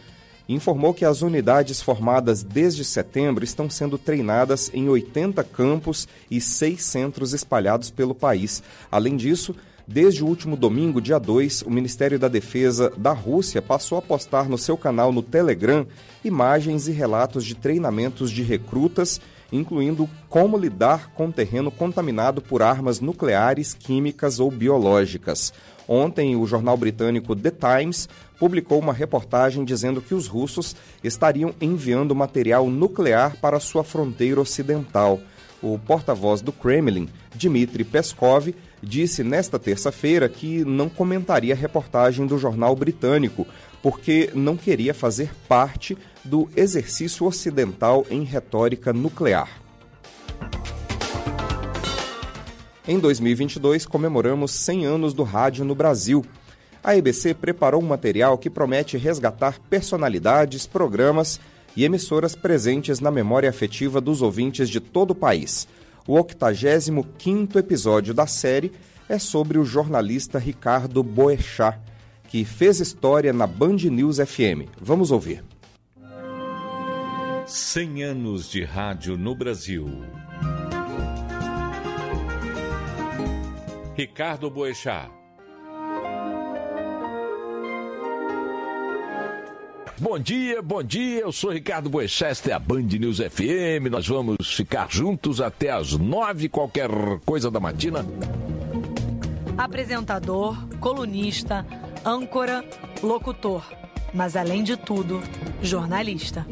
informou 0.48 0.92
que 0.92 1.04
as 1.04 1.22
unidades 1.22 1.80
formadas 1.80 2.42
desde 2.42 2.84
setembro 2.84 3.44
estão 3.44 3.70
sendo 3.70 3.96
treinadas 3.96 4.70
em 4.74 4.88
80 4.88 5.42
campos 5.44 6.06
e 6.30 6.40
seis 6.40 6.84
centros 6.84 7.32
espalhados 7.32 7.90
pelo 7.90 8.14
país. 8.14 8.62
Além 8.90 9.16
disso, 9.16 9.54
desde 9.86 10.24
o 10.24 10.26
último 10.26 10.56
domingo, 10.56 11.00
dia 11.00 11.18
2, 11.18 11.62
o 11.62 11.70
Ministério 11.70 12.18
da 12.18 12.28
Defesa 12.28 12.90
da 12.96 13.12
Rússia 13.12 13.60
passou 13.60 13.98
a 13.98 14.02
postar 14.02 14.48
no 14.48 14.56
seu 14.56 14.76
canal 14.78 15.12
no 15.12 15.22
Telegram 15.22 15.86
imagens 16.24 16.88
e 16.88 16.92
relatos 16.92 17.44
de 17.44 17.54
treinamentos 17.54 18.30
de 18.30 18.42
recrutas, 18.42 19.20
incluindo 19.52 20.08
como 20.28 20.56
lidar 20.56 21.10
com 21.12 21.30
terreno 21.30 21.70
contaminado 21.70 22.40
por 22.40 22.62
armas 22.62 22.98
nucleares, 22.98 23.74
químicas 23.74 24.40
ou 24.40 24.50
biológicas. 24.50 25.52
Ontem, 25.88 26.34
o 26.36 26.46
jornal 26.46 26.76
britânico 26.76 27.36
The 27.36 27.50
Times 27.50 28.08
publicou 28.38 28.78
uma 28.78 28.92
reportagem 28.92 29.64
dizendo 29.64 30.00
que 30.00 30.14
os 30.14 30.26
russos 30.26 30.74
estariam 31.02 31.54
enviando 31.60 32.14
material 32.14 32.68
nuclear 32.68 33.36
para 33.40 33.60
sua 33.60 33.84
fronteira 33.84 34.40
ocidental. 34.40 35.20
O 35.62 35.78
porta-voz 35.78 36.42
do 36.42 36.52
Kremlin, 36.52 37.08
Dmitry 37.34 37.84
Peskov, 37.84 38.54
disse 38.82 39.24
nesta 39.24 39.58
terça-feira 39.58 40.28
que 40.28 40.64
não 40.64 40.90
comentaria 40.90 41.54
a 41.54 41.56
reportagem 41.56 42.26
do 42.26 42.38
jornal 42.38 42.76
britânico, 42.76 43.46
porque 43.82 44.30
não 44.34 44.56
queria 44.56 44.92
fazer 44.92 45.30
parte 45.48 45.96
do 46.22 46.48
exercício 46.54 47.26
ocidental 47.26 48.06
em 48.10 48.24
retórica 48.24 48.92
nuclear. 48.92 49.63
Em 52.86 52.98
2022, 52.98 53.86
comemoramos 53.86 54.50
100 54.50 54.84
anos 54.84 55.14
do 55.14 55.22
rádio 55.22 55.64
no 55.64 55.74
Brasil. 55.74 56.22
A 56.82 56.94
EBC 56.94 57.32
preparou 57.32 57.82
um 57.82 57.86
material 57.86 58.36
que 58.36 58.50
promete 58.50 58.98
resgatar 58.98 59.58
personalidades, 59.70 60.66
programas 60.66 61.40
e 61.74 61.82
emissoras 61.82 62.36
presentes 62.36 63.00
na 63.00 63.10
memória 63.10 63.48
afetiva 63.48 64.02
dos 64.02 64.20
ouvintes 64.20 64.68
de 64.68 64.80
todo 64.80 65.12
o 65.12 65.14
país. 65.14 65.66
O 66.06 66.14
85º 66.14 67.56
episódio 67.56 68.12
da 68.12 68.26
série 68.26 68.70
é 69.08 69.18
sobre 69.18 69.58
o 69.58 69.64
jornalista 69.64 70.38
Ricardo 70.38 71.02
Boechat, 71.02 71.78
que 72.28 72.44
fez 72.44 72.80
história 72.80 73.32
na 73.32 73.46
Band 73.46 73.76
News 73.76 74.18
FM. 74.18 74.68
Vamos 74.78 75.10
ouvir. 75.10 75.42
100 77.46 78.04
anos 78.04 78.50
de 78.50 78.62
rádio 78.62 79.16
no 79.16 79.34
Brasil. 79.34 79.88
Ricardo 83.96 84.50
Boechat. 84.50 85.08
Bom 90.00 90.18
dia, 90.18 90.60
bom 90.60 90.82
dia. 90.82 91.20
Eu 91.20 91.30
sou 91.30 91.50
Ricardo 91.50 91.88
Boechat, 91.88 92.50
é 92.50 92.52
a 92.52 92.58
Band 92.58 92.88
News 92.98 93.18
FM. 93.18 93.88
Nós 93.88 94.08
vamos 94.08 94.52
ficar 94.52 94.88
juntos 94.90 95.40
até 95.40 95.70
as 95.70 95.92
nove, 95.92 96.48
qualquer 96.48 96.90
coisa 97.24 97.52
da 97.52 97.60
matina. 97.60 98.04
Apresentador, 99.56 100.56
colunista, 100.80 101.64
âncora, 102.04 102.64
locutor, 103.00 103.64
mas 104.12 104.34
além 104.34 104.64
de 104.64 104.76
tudo, 104.76 105.22
jornalista. 105.62 106.44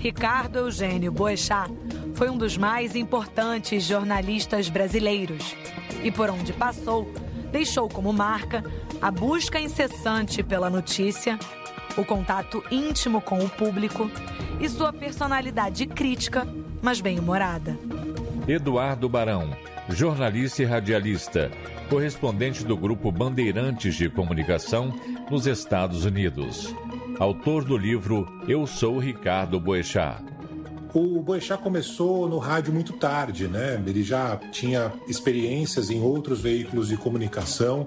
Ricardo 0.00 0.56
Eugênio 0.60 1.12
Boechat 1.12 1.70
foi 2.18 2.28
um 2.28 2.36
dos 2.36 2.58
mais 2.58 2.96
importantes 2.96 3.84
jornalistas 3.84 4.68
brasileiros 4.68 5.54
e 6.02 6.10
por 6.10 6.28
onde 6.28 6.52
passou, 6.52 7.08
deixou 7.52 7.88
como 7.88 8.12
marca 8.12 8.64
a 9.00 9.08
busca 9.08 9.60
incessante 9.60 10.42
pela 10.42 10.68
notícia, 10.68 11.38
o 11.96 12.04
contato 12.04 12.60
íntimo 12.72 13.20
com 13.20 13.38
o 13.38 13.48
público 13.48 14.10
e 14.60 14.68
sua 14.68 14.92
personalidade 14.92 15.86
crítica, 15.86 16.44
mas 16.82 17.00
bem-humorada. 17.00 17.78
Eduardo 18.48 19.08
Barão, 19.08 19.56
jornalista 19.88 20.62
e 20.62 20.64
radialista, 20.64 21.52
correspondente 21.88 22.64
do 22.64 22.76
grupo 22.76 23.12
Bandeirantes 23.12 23.94
de 23.94 24.10
Comunicação 24.10 24.92
nos 25.30 25.46
Estados 25.46 26.04
Unidos. 26.04 26.74
Autor 27.20 27.62
do 27.62 27.76
livro 27.76 28.26
Eu 28.48 28.66
Sou 28.66 28.98
Ricardo 28.98 29.60
Boechat. 29.60 30.37
O 30.94 31.20
Boechat 31.20 31.62
começou 31.62 32.28
no 32.28 32.38
rádio 32.38 32.72
muito 32.72 32.94
tarde, 32.94 33.46
né? 33.46 33.82
Ele 33.86 34.02
já 34.02 34.36
tinha 34.50 34.92
experiências 35.06 35.90
em 35.90 36.00
outros 36.00 36.40
veículos 36.40 36.88
de 36.88 36.96
comunicação. 36.96 37.86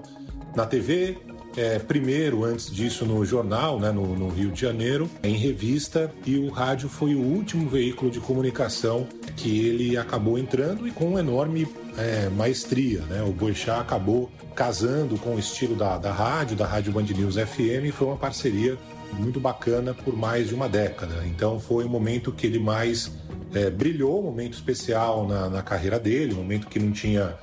Na 0.54 0.66
TV, 0.66 1.18
é, 1.56 1.78
primeiro, 1.78 2.44
antes 2.44 2.70
disso, 2.70 3.04
no 3.04 3.24
jornal, 3.24 3.78
né, 3.78 3.90
no, 3.90 4.16
no, 4.16 4.28
Rio 4.28 4.50
de 4.50 4.60
Janeiro, 4.60 5.10
em 5.22 5.36
revista, 5.36 6.12
e 6.24 6.38
o 6.38 6.48
rádio 6.48 6.88
foi 6.88 7.14
o 7.14 7.20
último 7.20 7.68
veículo 7.68 8.10
de 8.10 8.20
comunicação 8.20 9.06
que 9.36 9.66
ele 9.66 9.96
acabou 9.96 10.38
entrando 10.38 10.86
e 10.86 10.90
com 10.90 11.18
enorme 11.18 11.66
é, 11.98 12.28
maestria. 12.28 13.00
Né? 13.02 13.22
O 13.22 13.32
Boixá 13.32 13.80
acabou 13.80 14.30
casando 14.54 15.16
com 15.18 15.34
o 15.34 15.38
estilo 15.38 15.74
da, 15.74 15.98
da 15.98 16.12
rádio, 16.12 16.56
da 16.56 16.66
Rádio 16.66 16.92
Band 16.92 17.02
News 17.02 17.34
FM, 17.34 17.86
e 17.86 17.92
foi 17.92 18.06
uma 18.06 18.16
parceria 18.16 18.78
muito 19.12 19.38
bacana 19.38 19.94
por 19.94 20.16
mais 20.16 20.48
de 20.48 20.54
uma 20.54 20.68
década. 20.68 21.24
Então 21.26 21.60
foi 21.60 21.84
o 21.84 21.88
momento 21.88 22.32
que 22.32 22.46
ele 22.46 22.58
mais 22.58 23.12
é, 23.54 23.70
brilhou, 23.70 24.20
um 24.20 24.24
momento 24.24 24.54
especial 24.54 25.26
na, 25.26 25.48
na 25.48 25.62
carreira 25.62 25.98
dele, 25.98 26.34
um 26.34 26.38
momento 26.38 26.66
que 26.66 26.78
não 26.78 26.92
tinha 26.92 27.36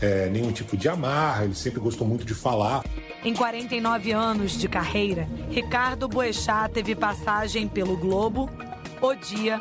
é, 0.00 0.28
nenhum 0.28 0.52
tipo 0.52 0.76
de 0.76 0.88
amarra, 0.88 1.44
ele 1.44 1.54
sempre 1.54 1.80
gostou 1.80 2.06
muito 2.06 2.24
de 2.24 2.34
falar. 2.34 2.84
Em 3.24 3.34
49 3.34 4.12
anos 4.12 4.52
de 4.52 4.68
carreira, 4.68 5.28
Ricardo 5.50 6.08
Boechat 6.08 6.72
teve 6.72 6.94
passagem 6.94 7.66
pelo 7.66 7.96
Globo, 7.96 8.48
O 9.00 9.14
Dia, 9.14 9.58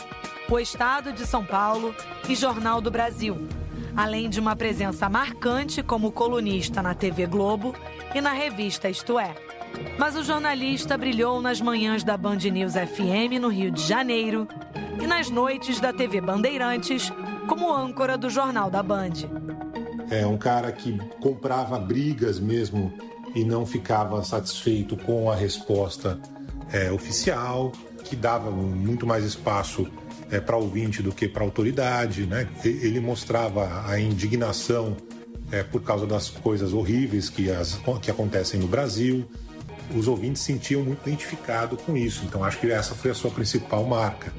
O 0.49 0.60
Estado 0.60 1.12
de 1.12 1.25
São 1.25 1.43
Paulo 1.43 1.95
e 2.30 2.36
Jornal 2.36 2.80
do 2.82 2.91
Brasil, 2.91 3.47
além 3.95 4.30
de 4.30 4.39
uma 4.39 4.56
presença 4.56 5.10
marcante 5.10 5.82
como 5.82 6.12
colunista 6.12 6.82
na 6.82 6.93
TV 6.93 7.25
Globo 7.25 7.73
e 8.13 8.21
na 8.21 8.34
revista 8.34 8.89
Isto 8.89 9.17
É. 9.17 9.34
Mas 9.98 10.16
o 10.16 10.24
jornalista 10.24 10.98
brilhou 10.98 11.42
nas 11.42 11.62
manhãs 11.62 12.04
da 12.04 12.18
Band 12.18 12.38
News 12.38 12.74
FM 12.74 13.40
no 13.40 13.48
Rio 13.48 13.72
de 13.72 13.82
Janeiro 13.82 14.48
e 15.02 15.08
nas 15.08 15.30
noites 15.30 15.80
da 15.80 15.94
TV 15.94 16.22
Bandeirantes 16.22 17.12
como 17.48 17.74
âncora 17.74 18.18
do 18.18 18.30
Jornal 18.30 18.70
da 18.70 18.82
Band. 18.82 19.14
É 20.10 20.26
um 20.26 20.38
cara 20.38 20.72
que 20.72 20.98
comprava 21.20 21.80
brigas 21.80 22.40
mesmo 22.40 22.94
e 23.34 23.44
não 23.44 23.66
ficava 23.66 24.24
satisfeito 24.24 24.96
com 24.96 25.30
a 25.30 25.36
resposta 25.36 26.20
é, 26.72 26.92
oficial, 26.92 27.72
que 28.04 28.16
dava 28.16 28.52
muito 28.52 29.06
mais 29.06 29.24
espaço 29.26 29.88
é, 30.32 30.40
para 30.40 30.56
ouvinte 30.56 31.02
do 31.02 31.12
que 31.12 31.28
para 31.28 31.44
autoridade. 31.44 32.26
Né? 32.26 32.48
Ele 32.64 33.00
mostrava 33.00 33.84
a 33.88 34.00
indignação 34.00 34.96
é, 35.52 35.64
por 35.64 35.82
causa 35.82 36.06
das 36.06 36.30
coisas 36.30 36.74
horríveis 36.74 37.30
que, 37.30 37.52
as, 37.52 37.80
que 38.02 38.10
acontecem 38.10 38.60
no 38.60 38.68
Brasil. 38.68 39.26
Os 39.93 40.08
ouvintes 40.08 40.41
se 40.41 40.54
sentiam 40.54 40.84
muito 40.84 41.08
identificados 41.08 41.82
com 41.82 41.95
isso, 41.95 42.24
então 42.26 42.43
acho 42.43 42.60
que 42.60 42.71
essa 42.71 42.95
foi 42.95 43.12
a 43.12 43.13
sua 43.13 43.32
principal 43.32 43.84
marca. 43.84 44.34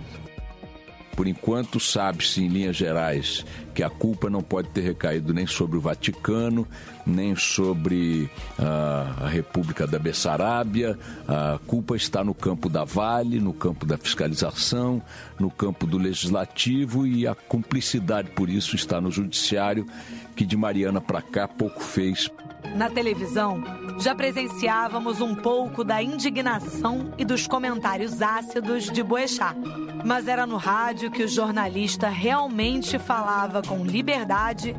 Por 1.16 1.26
enquanto, 1.26 1.80
sabe-se 1.80 2.42
em 2.42 2.48
linhas 2.48 2.76
gerais 2.76 3.44
que 3.74 3.82
a 3.82 3.88
culpa 3.88 4.28
não 4.28 4.42
pode 4.42 4.68
ter 4.68 4.82
recaído 4.82 5.32
nem 5.32 5.46
sobre 5.46 5.78
o 5.78 5.80
Vaticano, 5.80 6.68
nem 7.06 7.36
sobre 7.36 8.30
uh, 8.58 9.24
a 9.24 9.28
República 9.28 9.86
da 9.86 9.98
Bessarábia. 9.98 10.98
A 11.28 11.58
culpa 11.66 11.94
está 11.94 12.24
no 12.24 12.34
campo 12.34 12.68
da 12.68 12.84
Vale, 12.84 13.38
no 13.38 13.52
campo 13.52 13.86
da 13.86 13.96
fiscalização, 13.96 15.00
no 15.38 15.50
campo 15.50 15.86
do 15.86 15.98
legislativo 15.98 17.06
e 17.06 17.26
a 17.26 17.34
cumplicidade 17.34 18.30
por 18.30 18.50
isso 18.50 18.74
está 18.74 19.00
no 19.00 19.10
judiciário, 19.10 19.86
que 20.34 20.44
de 20.44 20.56
Mariana 20.56 21.00
para 21.00 21.22
cá 21.22 21.46
pouco 21.46 21.82
fez 21.82 22.30
na 22.74 22.90
televisão, 22.90 23.62
já 23.98 24.14
presenciávamos 24.14 25.20
um 25.20 25.34
pouco 25.34 25.84
da 25.84 26.02
indignação 26.02 27.12
e 27.16 27.24
dos 27.24 27.46
comentários 27.46 28.20
ácidos 28.20 28.90
de 28.90 29.02
Boechat. 29.02 29.56
Mas 30.04 30.28
era 30.28 30.46
no 30.46 30.56
rádio 30.56 31.10
que 31.10 31.22
o 31.22 31.28
jornalista 31.28 32.08
realmente 32.08 32.98
falava 32.98 33.62
com 33.62 33.84
liberdade 33.84 34.76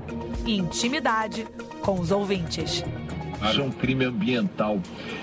e 0.48 0.58
intimidade 0.58 1.46
com 1.82 2.00
os 2.00 2.10
ouvintes. 2.10 2.84
Isso 3.44 3.62
é 3.62 3.64
um 3.64 3.70
crime 3.70 4.06
ambiental. 4.06 4.80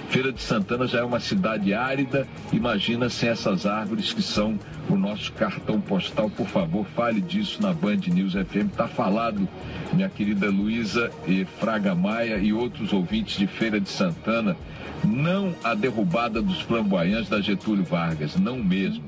Feira 0.08 0.32
de 0.32 0.40
Santana 0.40 0.86
já 0.86 1.00
é 1.00 1.02
uma 1.02 1.18
cidade 1.18 1.74
árida. 1.74 2.28
Imagina 2.52 3.08
sem 3.08 3.28
essas 3.28 3.66
árvores 3.66 4.12
que 4.12 4.22
são 4.22 4.56
o 4.88 4.94
nosso 4.94 5.32
cartão 5.32 5.80
postal. 5.80 6.30
Por 6.30 6.46
favor, 6.46 6.86
fale 6.94 7.20
disso 7.20 7.60
na 7.60 7.72
Band 7.72 7.96
News 8.06 8.34
FM. 8.34 8.70
Está 8.70 8.86
falado, 8.86 9.48
minha 9.92 10.08
querida 10.08 10.48
Luísa 10.48 11.10
e 11.26 11.44
Fraga 11.44 11.94
Maia 11.94 12.36
e 12.36 12.52
outros 12.52 12.92
ouvintes 12.92 13.36
de 13.36 13.48
Feira 13.48 13.80
de 13.80 13.88
Santana. 13.88 14.56
Não 15.02 15.52
a 15.64 15.74
derrubada 15.74 16.40
dos 16.40 16.60
flamboyantes 16.60 17.28
da 17.28 17.40
Getúlio 17.40 17.84
Vargas, 17.84 18.36
não 18.36 18.58
mesmo. 18.58 19.04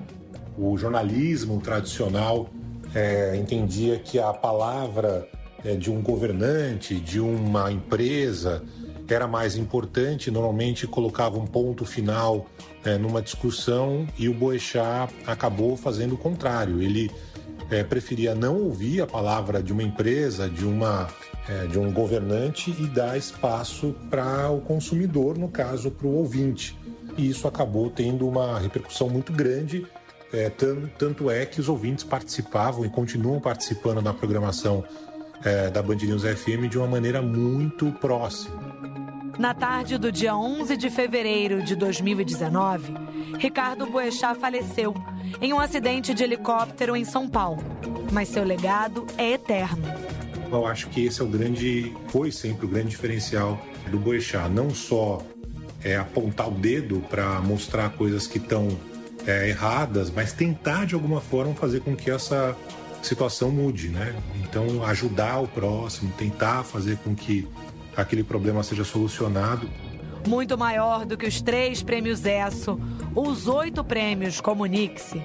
O 0.58 0.76
jornalismo 0.76 1.60
tradicional 1.60 2.50
é, 2.94 3.36
entendia 3.36 3.98
que 3.98 4.18
a 4.18 4.32
palavra 4.32 5.28
de 5.74 5.90
um 5.90 6.00
governante, 6.00 7.00
de 7.00 7.18
uma 7.18 7.72
empresa, 7.72 8.62
era 9.08 9.26
mais 9.26 9.56
importante, 9.56 10.30
normalmente 10.30 10.86
colocava 10.86 11.38
um 11.38 11.46
ponto 11.46 11.84
final 11.84 12.46
é, 12.84 12.98
numa 12.98 13.22
discussão 13.22 14.06
e 14.18 14.28
o 14.28 14.34
Boechat 14.34 15.12
acabou 15.26 15.76
fazendo 15.76 16.14
o 16.14 16.18
contrário. 16.18 16.82
Ele 16.82 17.10
é, 17.70 17.82
preferia 17.82 18.34
não 18.34 18.56
ouvir 18.56 19.00
a 19.00 19.06
palavra 19.06 19.62
de 19.62 19.72
uma 19.72 19.82
empresa, 19.82 20.48
de, 20.48 20.64
uma, 20.64 21.08
é, 21.48 21.66
de 21.66 21.78
um 21.78 21.92
governante 21.92 22.70
e 22.70 22.86
dar 22.86 23.16
espaço 23.16 23.94
para 24.10 24.50
o 24.50 24.60
consumidor, 24.60 25.38
no 25.38 25.48
caso, 25.48 25.90
para 25.90 26.06
o 26.06 26.14
ouvinte. 26.16 26.76
E 27.16 27.28
isso 27.28 27.48
acabou 27.48 27.90
tendo 27.90 28.28
uma 28.28 28.58
repercussão 28.58 29.08
muito 29.08 29.32
grande. 29.32 29.86
É, 30.32 30.50
tanto, 30.50 30.88
tanto 30.98 31.30
é 31.30 31.46
que 31.46 31.60
os 31.60 31.68
ouvintes 31.68 32.04
participavam 32.04 32.84
e 32.84 32.88
continuam 32.88 33.40
participando 33.40 34.02
da 34.02 34.12
programação 34.12 34.84
é, 35.46 35.70
da 35.70 35.80
Band 35.80 35.96
News 35.96 36.22
FM 36.22 36.68
de 36.68 36.76
uma 36.76 36.88
maneira 36.88 37.22
muito 37.22 37.92
próxima. 37.92 38.56
Na 39.38 39.54
tarde 39.54 39.96
do 39.96 40.10
dia 40.10 40.36
11 40.36 40.76
de 40.76 40.90
fevereiro 40.90 41.62
de 41.62 41.76
2019, 41.76 42.92
Ricardo 43.38 43.86
Boechat 43.86 44.38
faleceu 44.40 44.94
em 45.40 45.52
um 45.52 45.60
acidente 45.60 46.12
de 46.12 46.24
helicóptero 46.24 46.96
em 46.96 47.04
São 47.04 47.28
Paulo. 47.28 47.62
Mas 48.10 48.28
seu 48.28 48.42
legado 48.42 49.06
é 49.16 49.32
eterno. 49.32 49.84
Eu 50.50 50.66
acho 50.66 50.88
que 50.88 51.04
esse 51.04 51.20
é 51.20 51.24
o 51.24 51.28
grande, 51.28 51.94
foi 52.08 52.32
sempre 52.32 52.66
o 52.66 52.68
grande 52.68 52.88
diferencial 52.88 53.60
do 53.90 53.98
Boechat, 53.98 54.48
não 54.48 54.70
só 54.70 55.22
é, 55.84 55.96
apontar 55.96 56.48
o 56.48 56.52
dedo 56.52 57.04
para 57.08 57.40
mostrar 57.40 57.90
coisas 57.90 58.26
que 58.26 58.38
estão 58.38 58.68
é, 59.26 59.48
erradas, 59.48 60.10
mas 60.10 60.32
tentar 60.32 60.86
de 60.86 60.94
alguma 60.94 61.20
forma 61.20 61.54
fazer 61.54 61.80
com 61.80 61.94
que 61.94 62.10
essa 62.10 62.56
situação 63.06 63.50
mude, 63.50 63.88
né? 63.88 64.14
Então, 64.42 64.84
ajudar 64.84 65.40
o 65.40 65.48
próximo, 65.48 66.12
tentar 66.18 66.64
fazer 66.64 66.98
com 66.98 67.14
que 67.14 67.48
aquele 67.96 68.22
problema 68.22 68.62
seja 68.62 68.84
solucionado. 68.84 69.68
Muito 70.26 70.58
maior 70.58 71.06
do 71.06 71.16
que 71.16 71.26
os 71.26 71.40
três 71.40 71.82
prêmios 71.82 72.24
ESSO, 72.24 72.80
os 73.14 73.46
oito 73.46 73.84
prêmios 73.84 74.40
Comunique-se, 74.40 75.22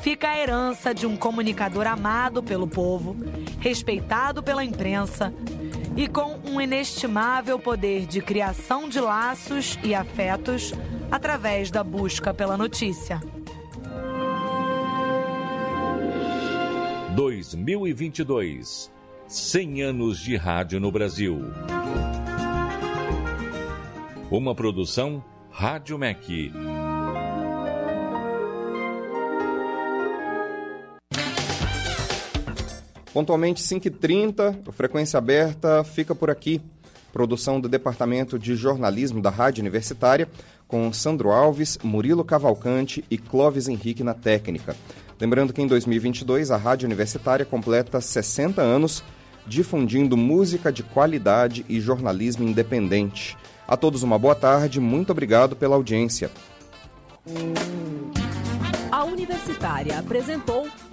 fica 0.00 0.28
a 0.28 0.38
herança 0.38 0.94
de 0.94 1.06
um 1.06 1.16
comunicador 1.16 1.86
amado 1.86 2.42
pelo 2.42 2.66
povo, 2.66 3.16
respeitado 3.60 4.42
pela 4.42 4.64
imprensa 4.64 5.32
e 5.96 6.08
com 6.08 6.38
um 6.44 6.60
inestimável 6.60 7.58
poder 7.58 8.06
de 8.06 8.20
criação 8.20 8.88
de 8.88 9.00
laços 9.00 9.78
e 9.82 9.94
afetos 9.94 10.72
através 11.10 11.70
da 11.70 11.84
busca 11.84 12.32
pela 12.32 12.56
notícia. 12.56 13.20
2022 17.18 18.92
100 19.26 19.82
anos 19.82 20.20
de 20.20 20.36
rádio 20.36 20.78
no 20.78 20.92
Brasil. 20.92 21.36
Uma 24.30 24.54
produção 24.54 25.24
Rádio 25.50 25.98
MEC. 25.98 26.52
Pontualmente 33.12 33.64
5h30, 33.64 34.70
Frequência 34.70 35.18
Aberta 35.18 35.82
fica 35.82 36.14
por 36.14 36.30
aqui. 36.30 36.62
Produção 37.12 37.60
do 37.60 37.68
Departamento 37.68 38.38
de 38.38 38.54
Jornalismo 38.54 39.20
da 39.20 39.30
Rádio 39.30 39.62
Universitária, 39.62 40.28
com 40.66 40.92
Sandro 40.92 41.30
Alves, 41.30 41.78
Murilo 41.82 42.24
Cavalcante 42.24 43.04
e 43.10 43.16
Clóvis 43.16 43.68
Henrique 43.68 44.04
na 44.04 44.14
técnica. 44.14 44.76
Lembrando 45.20 45.52
que 45.52 45.62
em 45.62 45.66
2022 45.66 46.50
a 46.50 46.56
Rádio 46.56 46.86
Universitária 46.86 47.44
completa 47.44 48.00
60 48.00 48.62
anos 48.62 49.02
difundindo 49.46 50.16
música 50.16 50.70
de 50.70 50.82
qualidade 50.82 51.64
e 51.68 51.80
jornalismo 51.80 52.46
independente. 52.46 53.36
A 53.66 53.76
todos 53.76 54.02
uma 54.02 54.18
boa 54.18 54.34
tarde, 54.34 54.78
muito 54.78 55.10
obrigado 55.10 55.56
pela 55.56 55.74
audiência. 55.74 56.30
A 58.90 59.04
Universitária 59.04 59.98
apresentou 59.98 60.68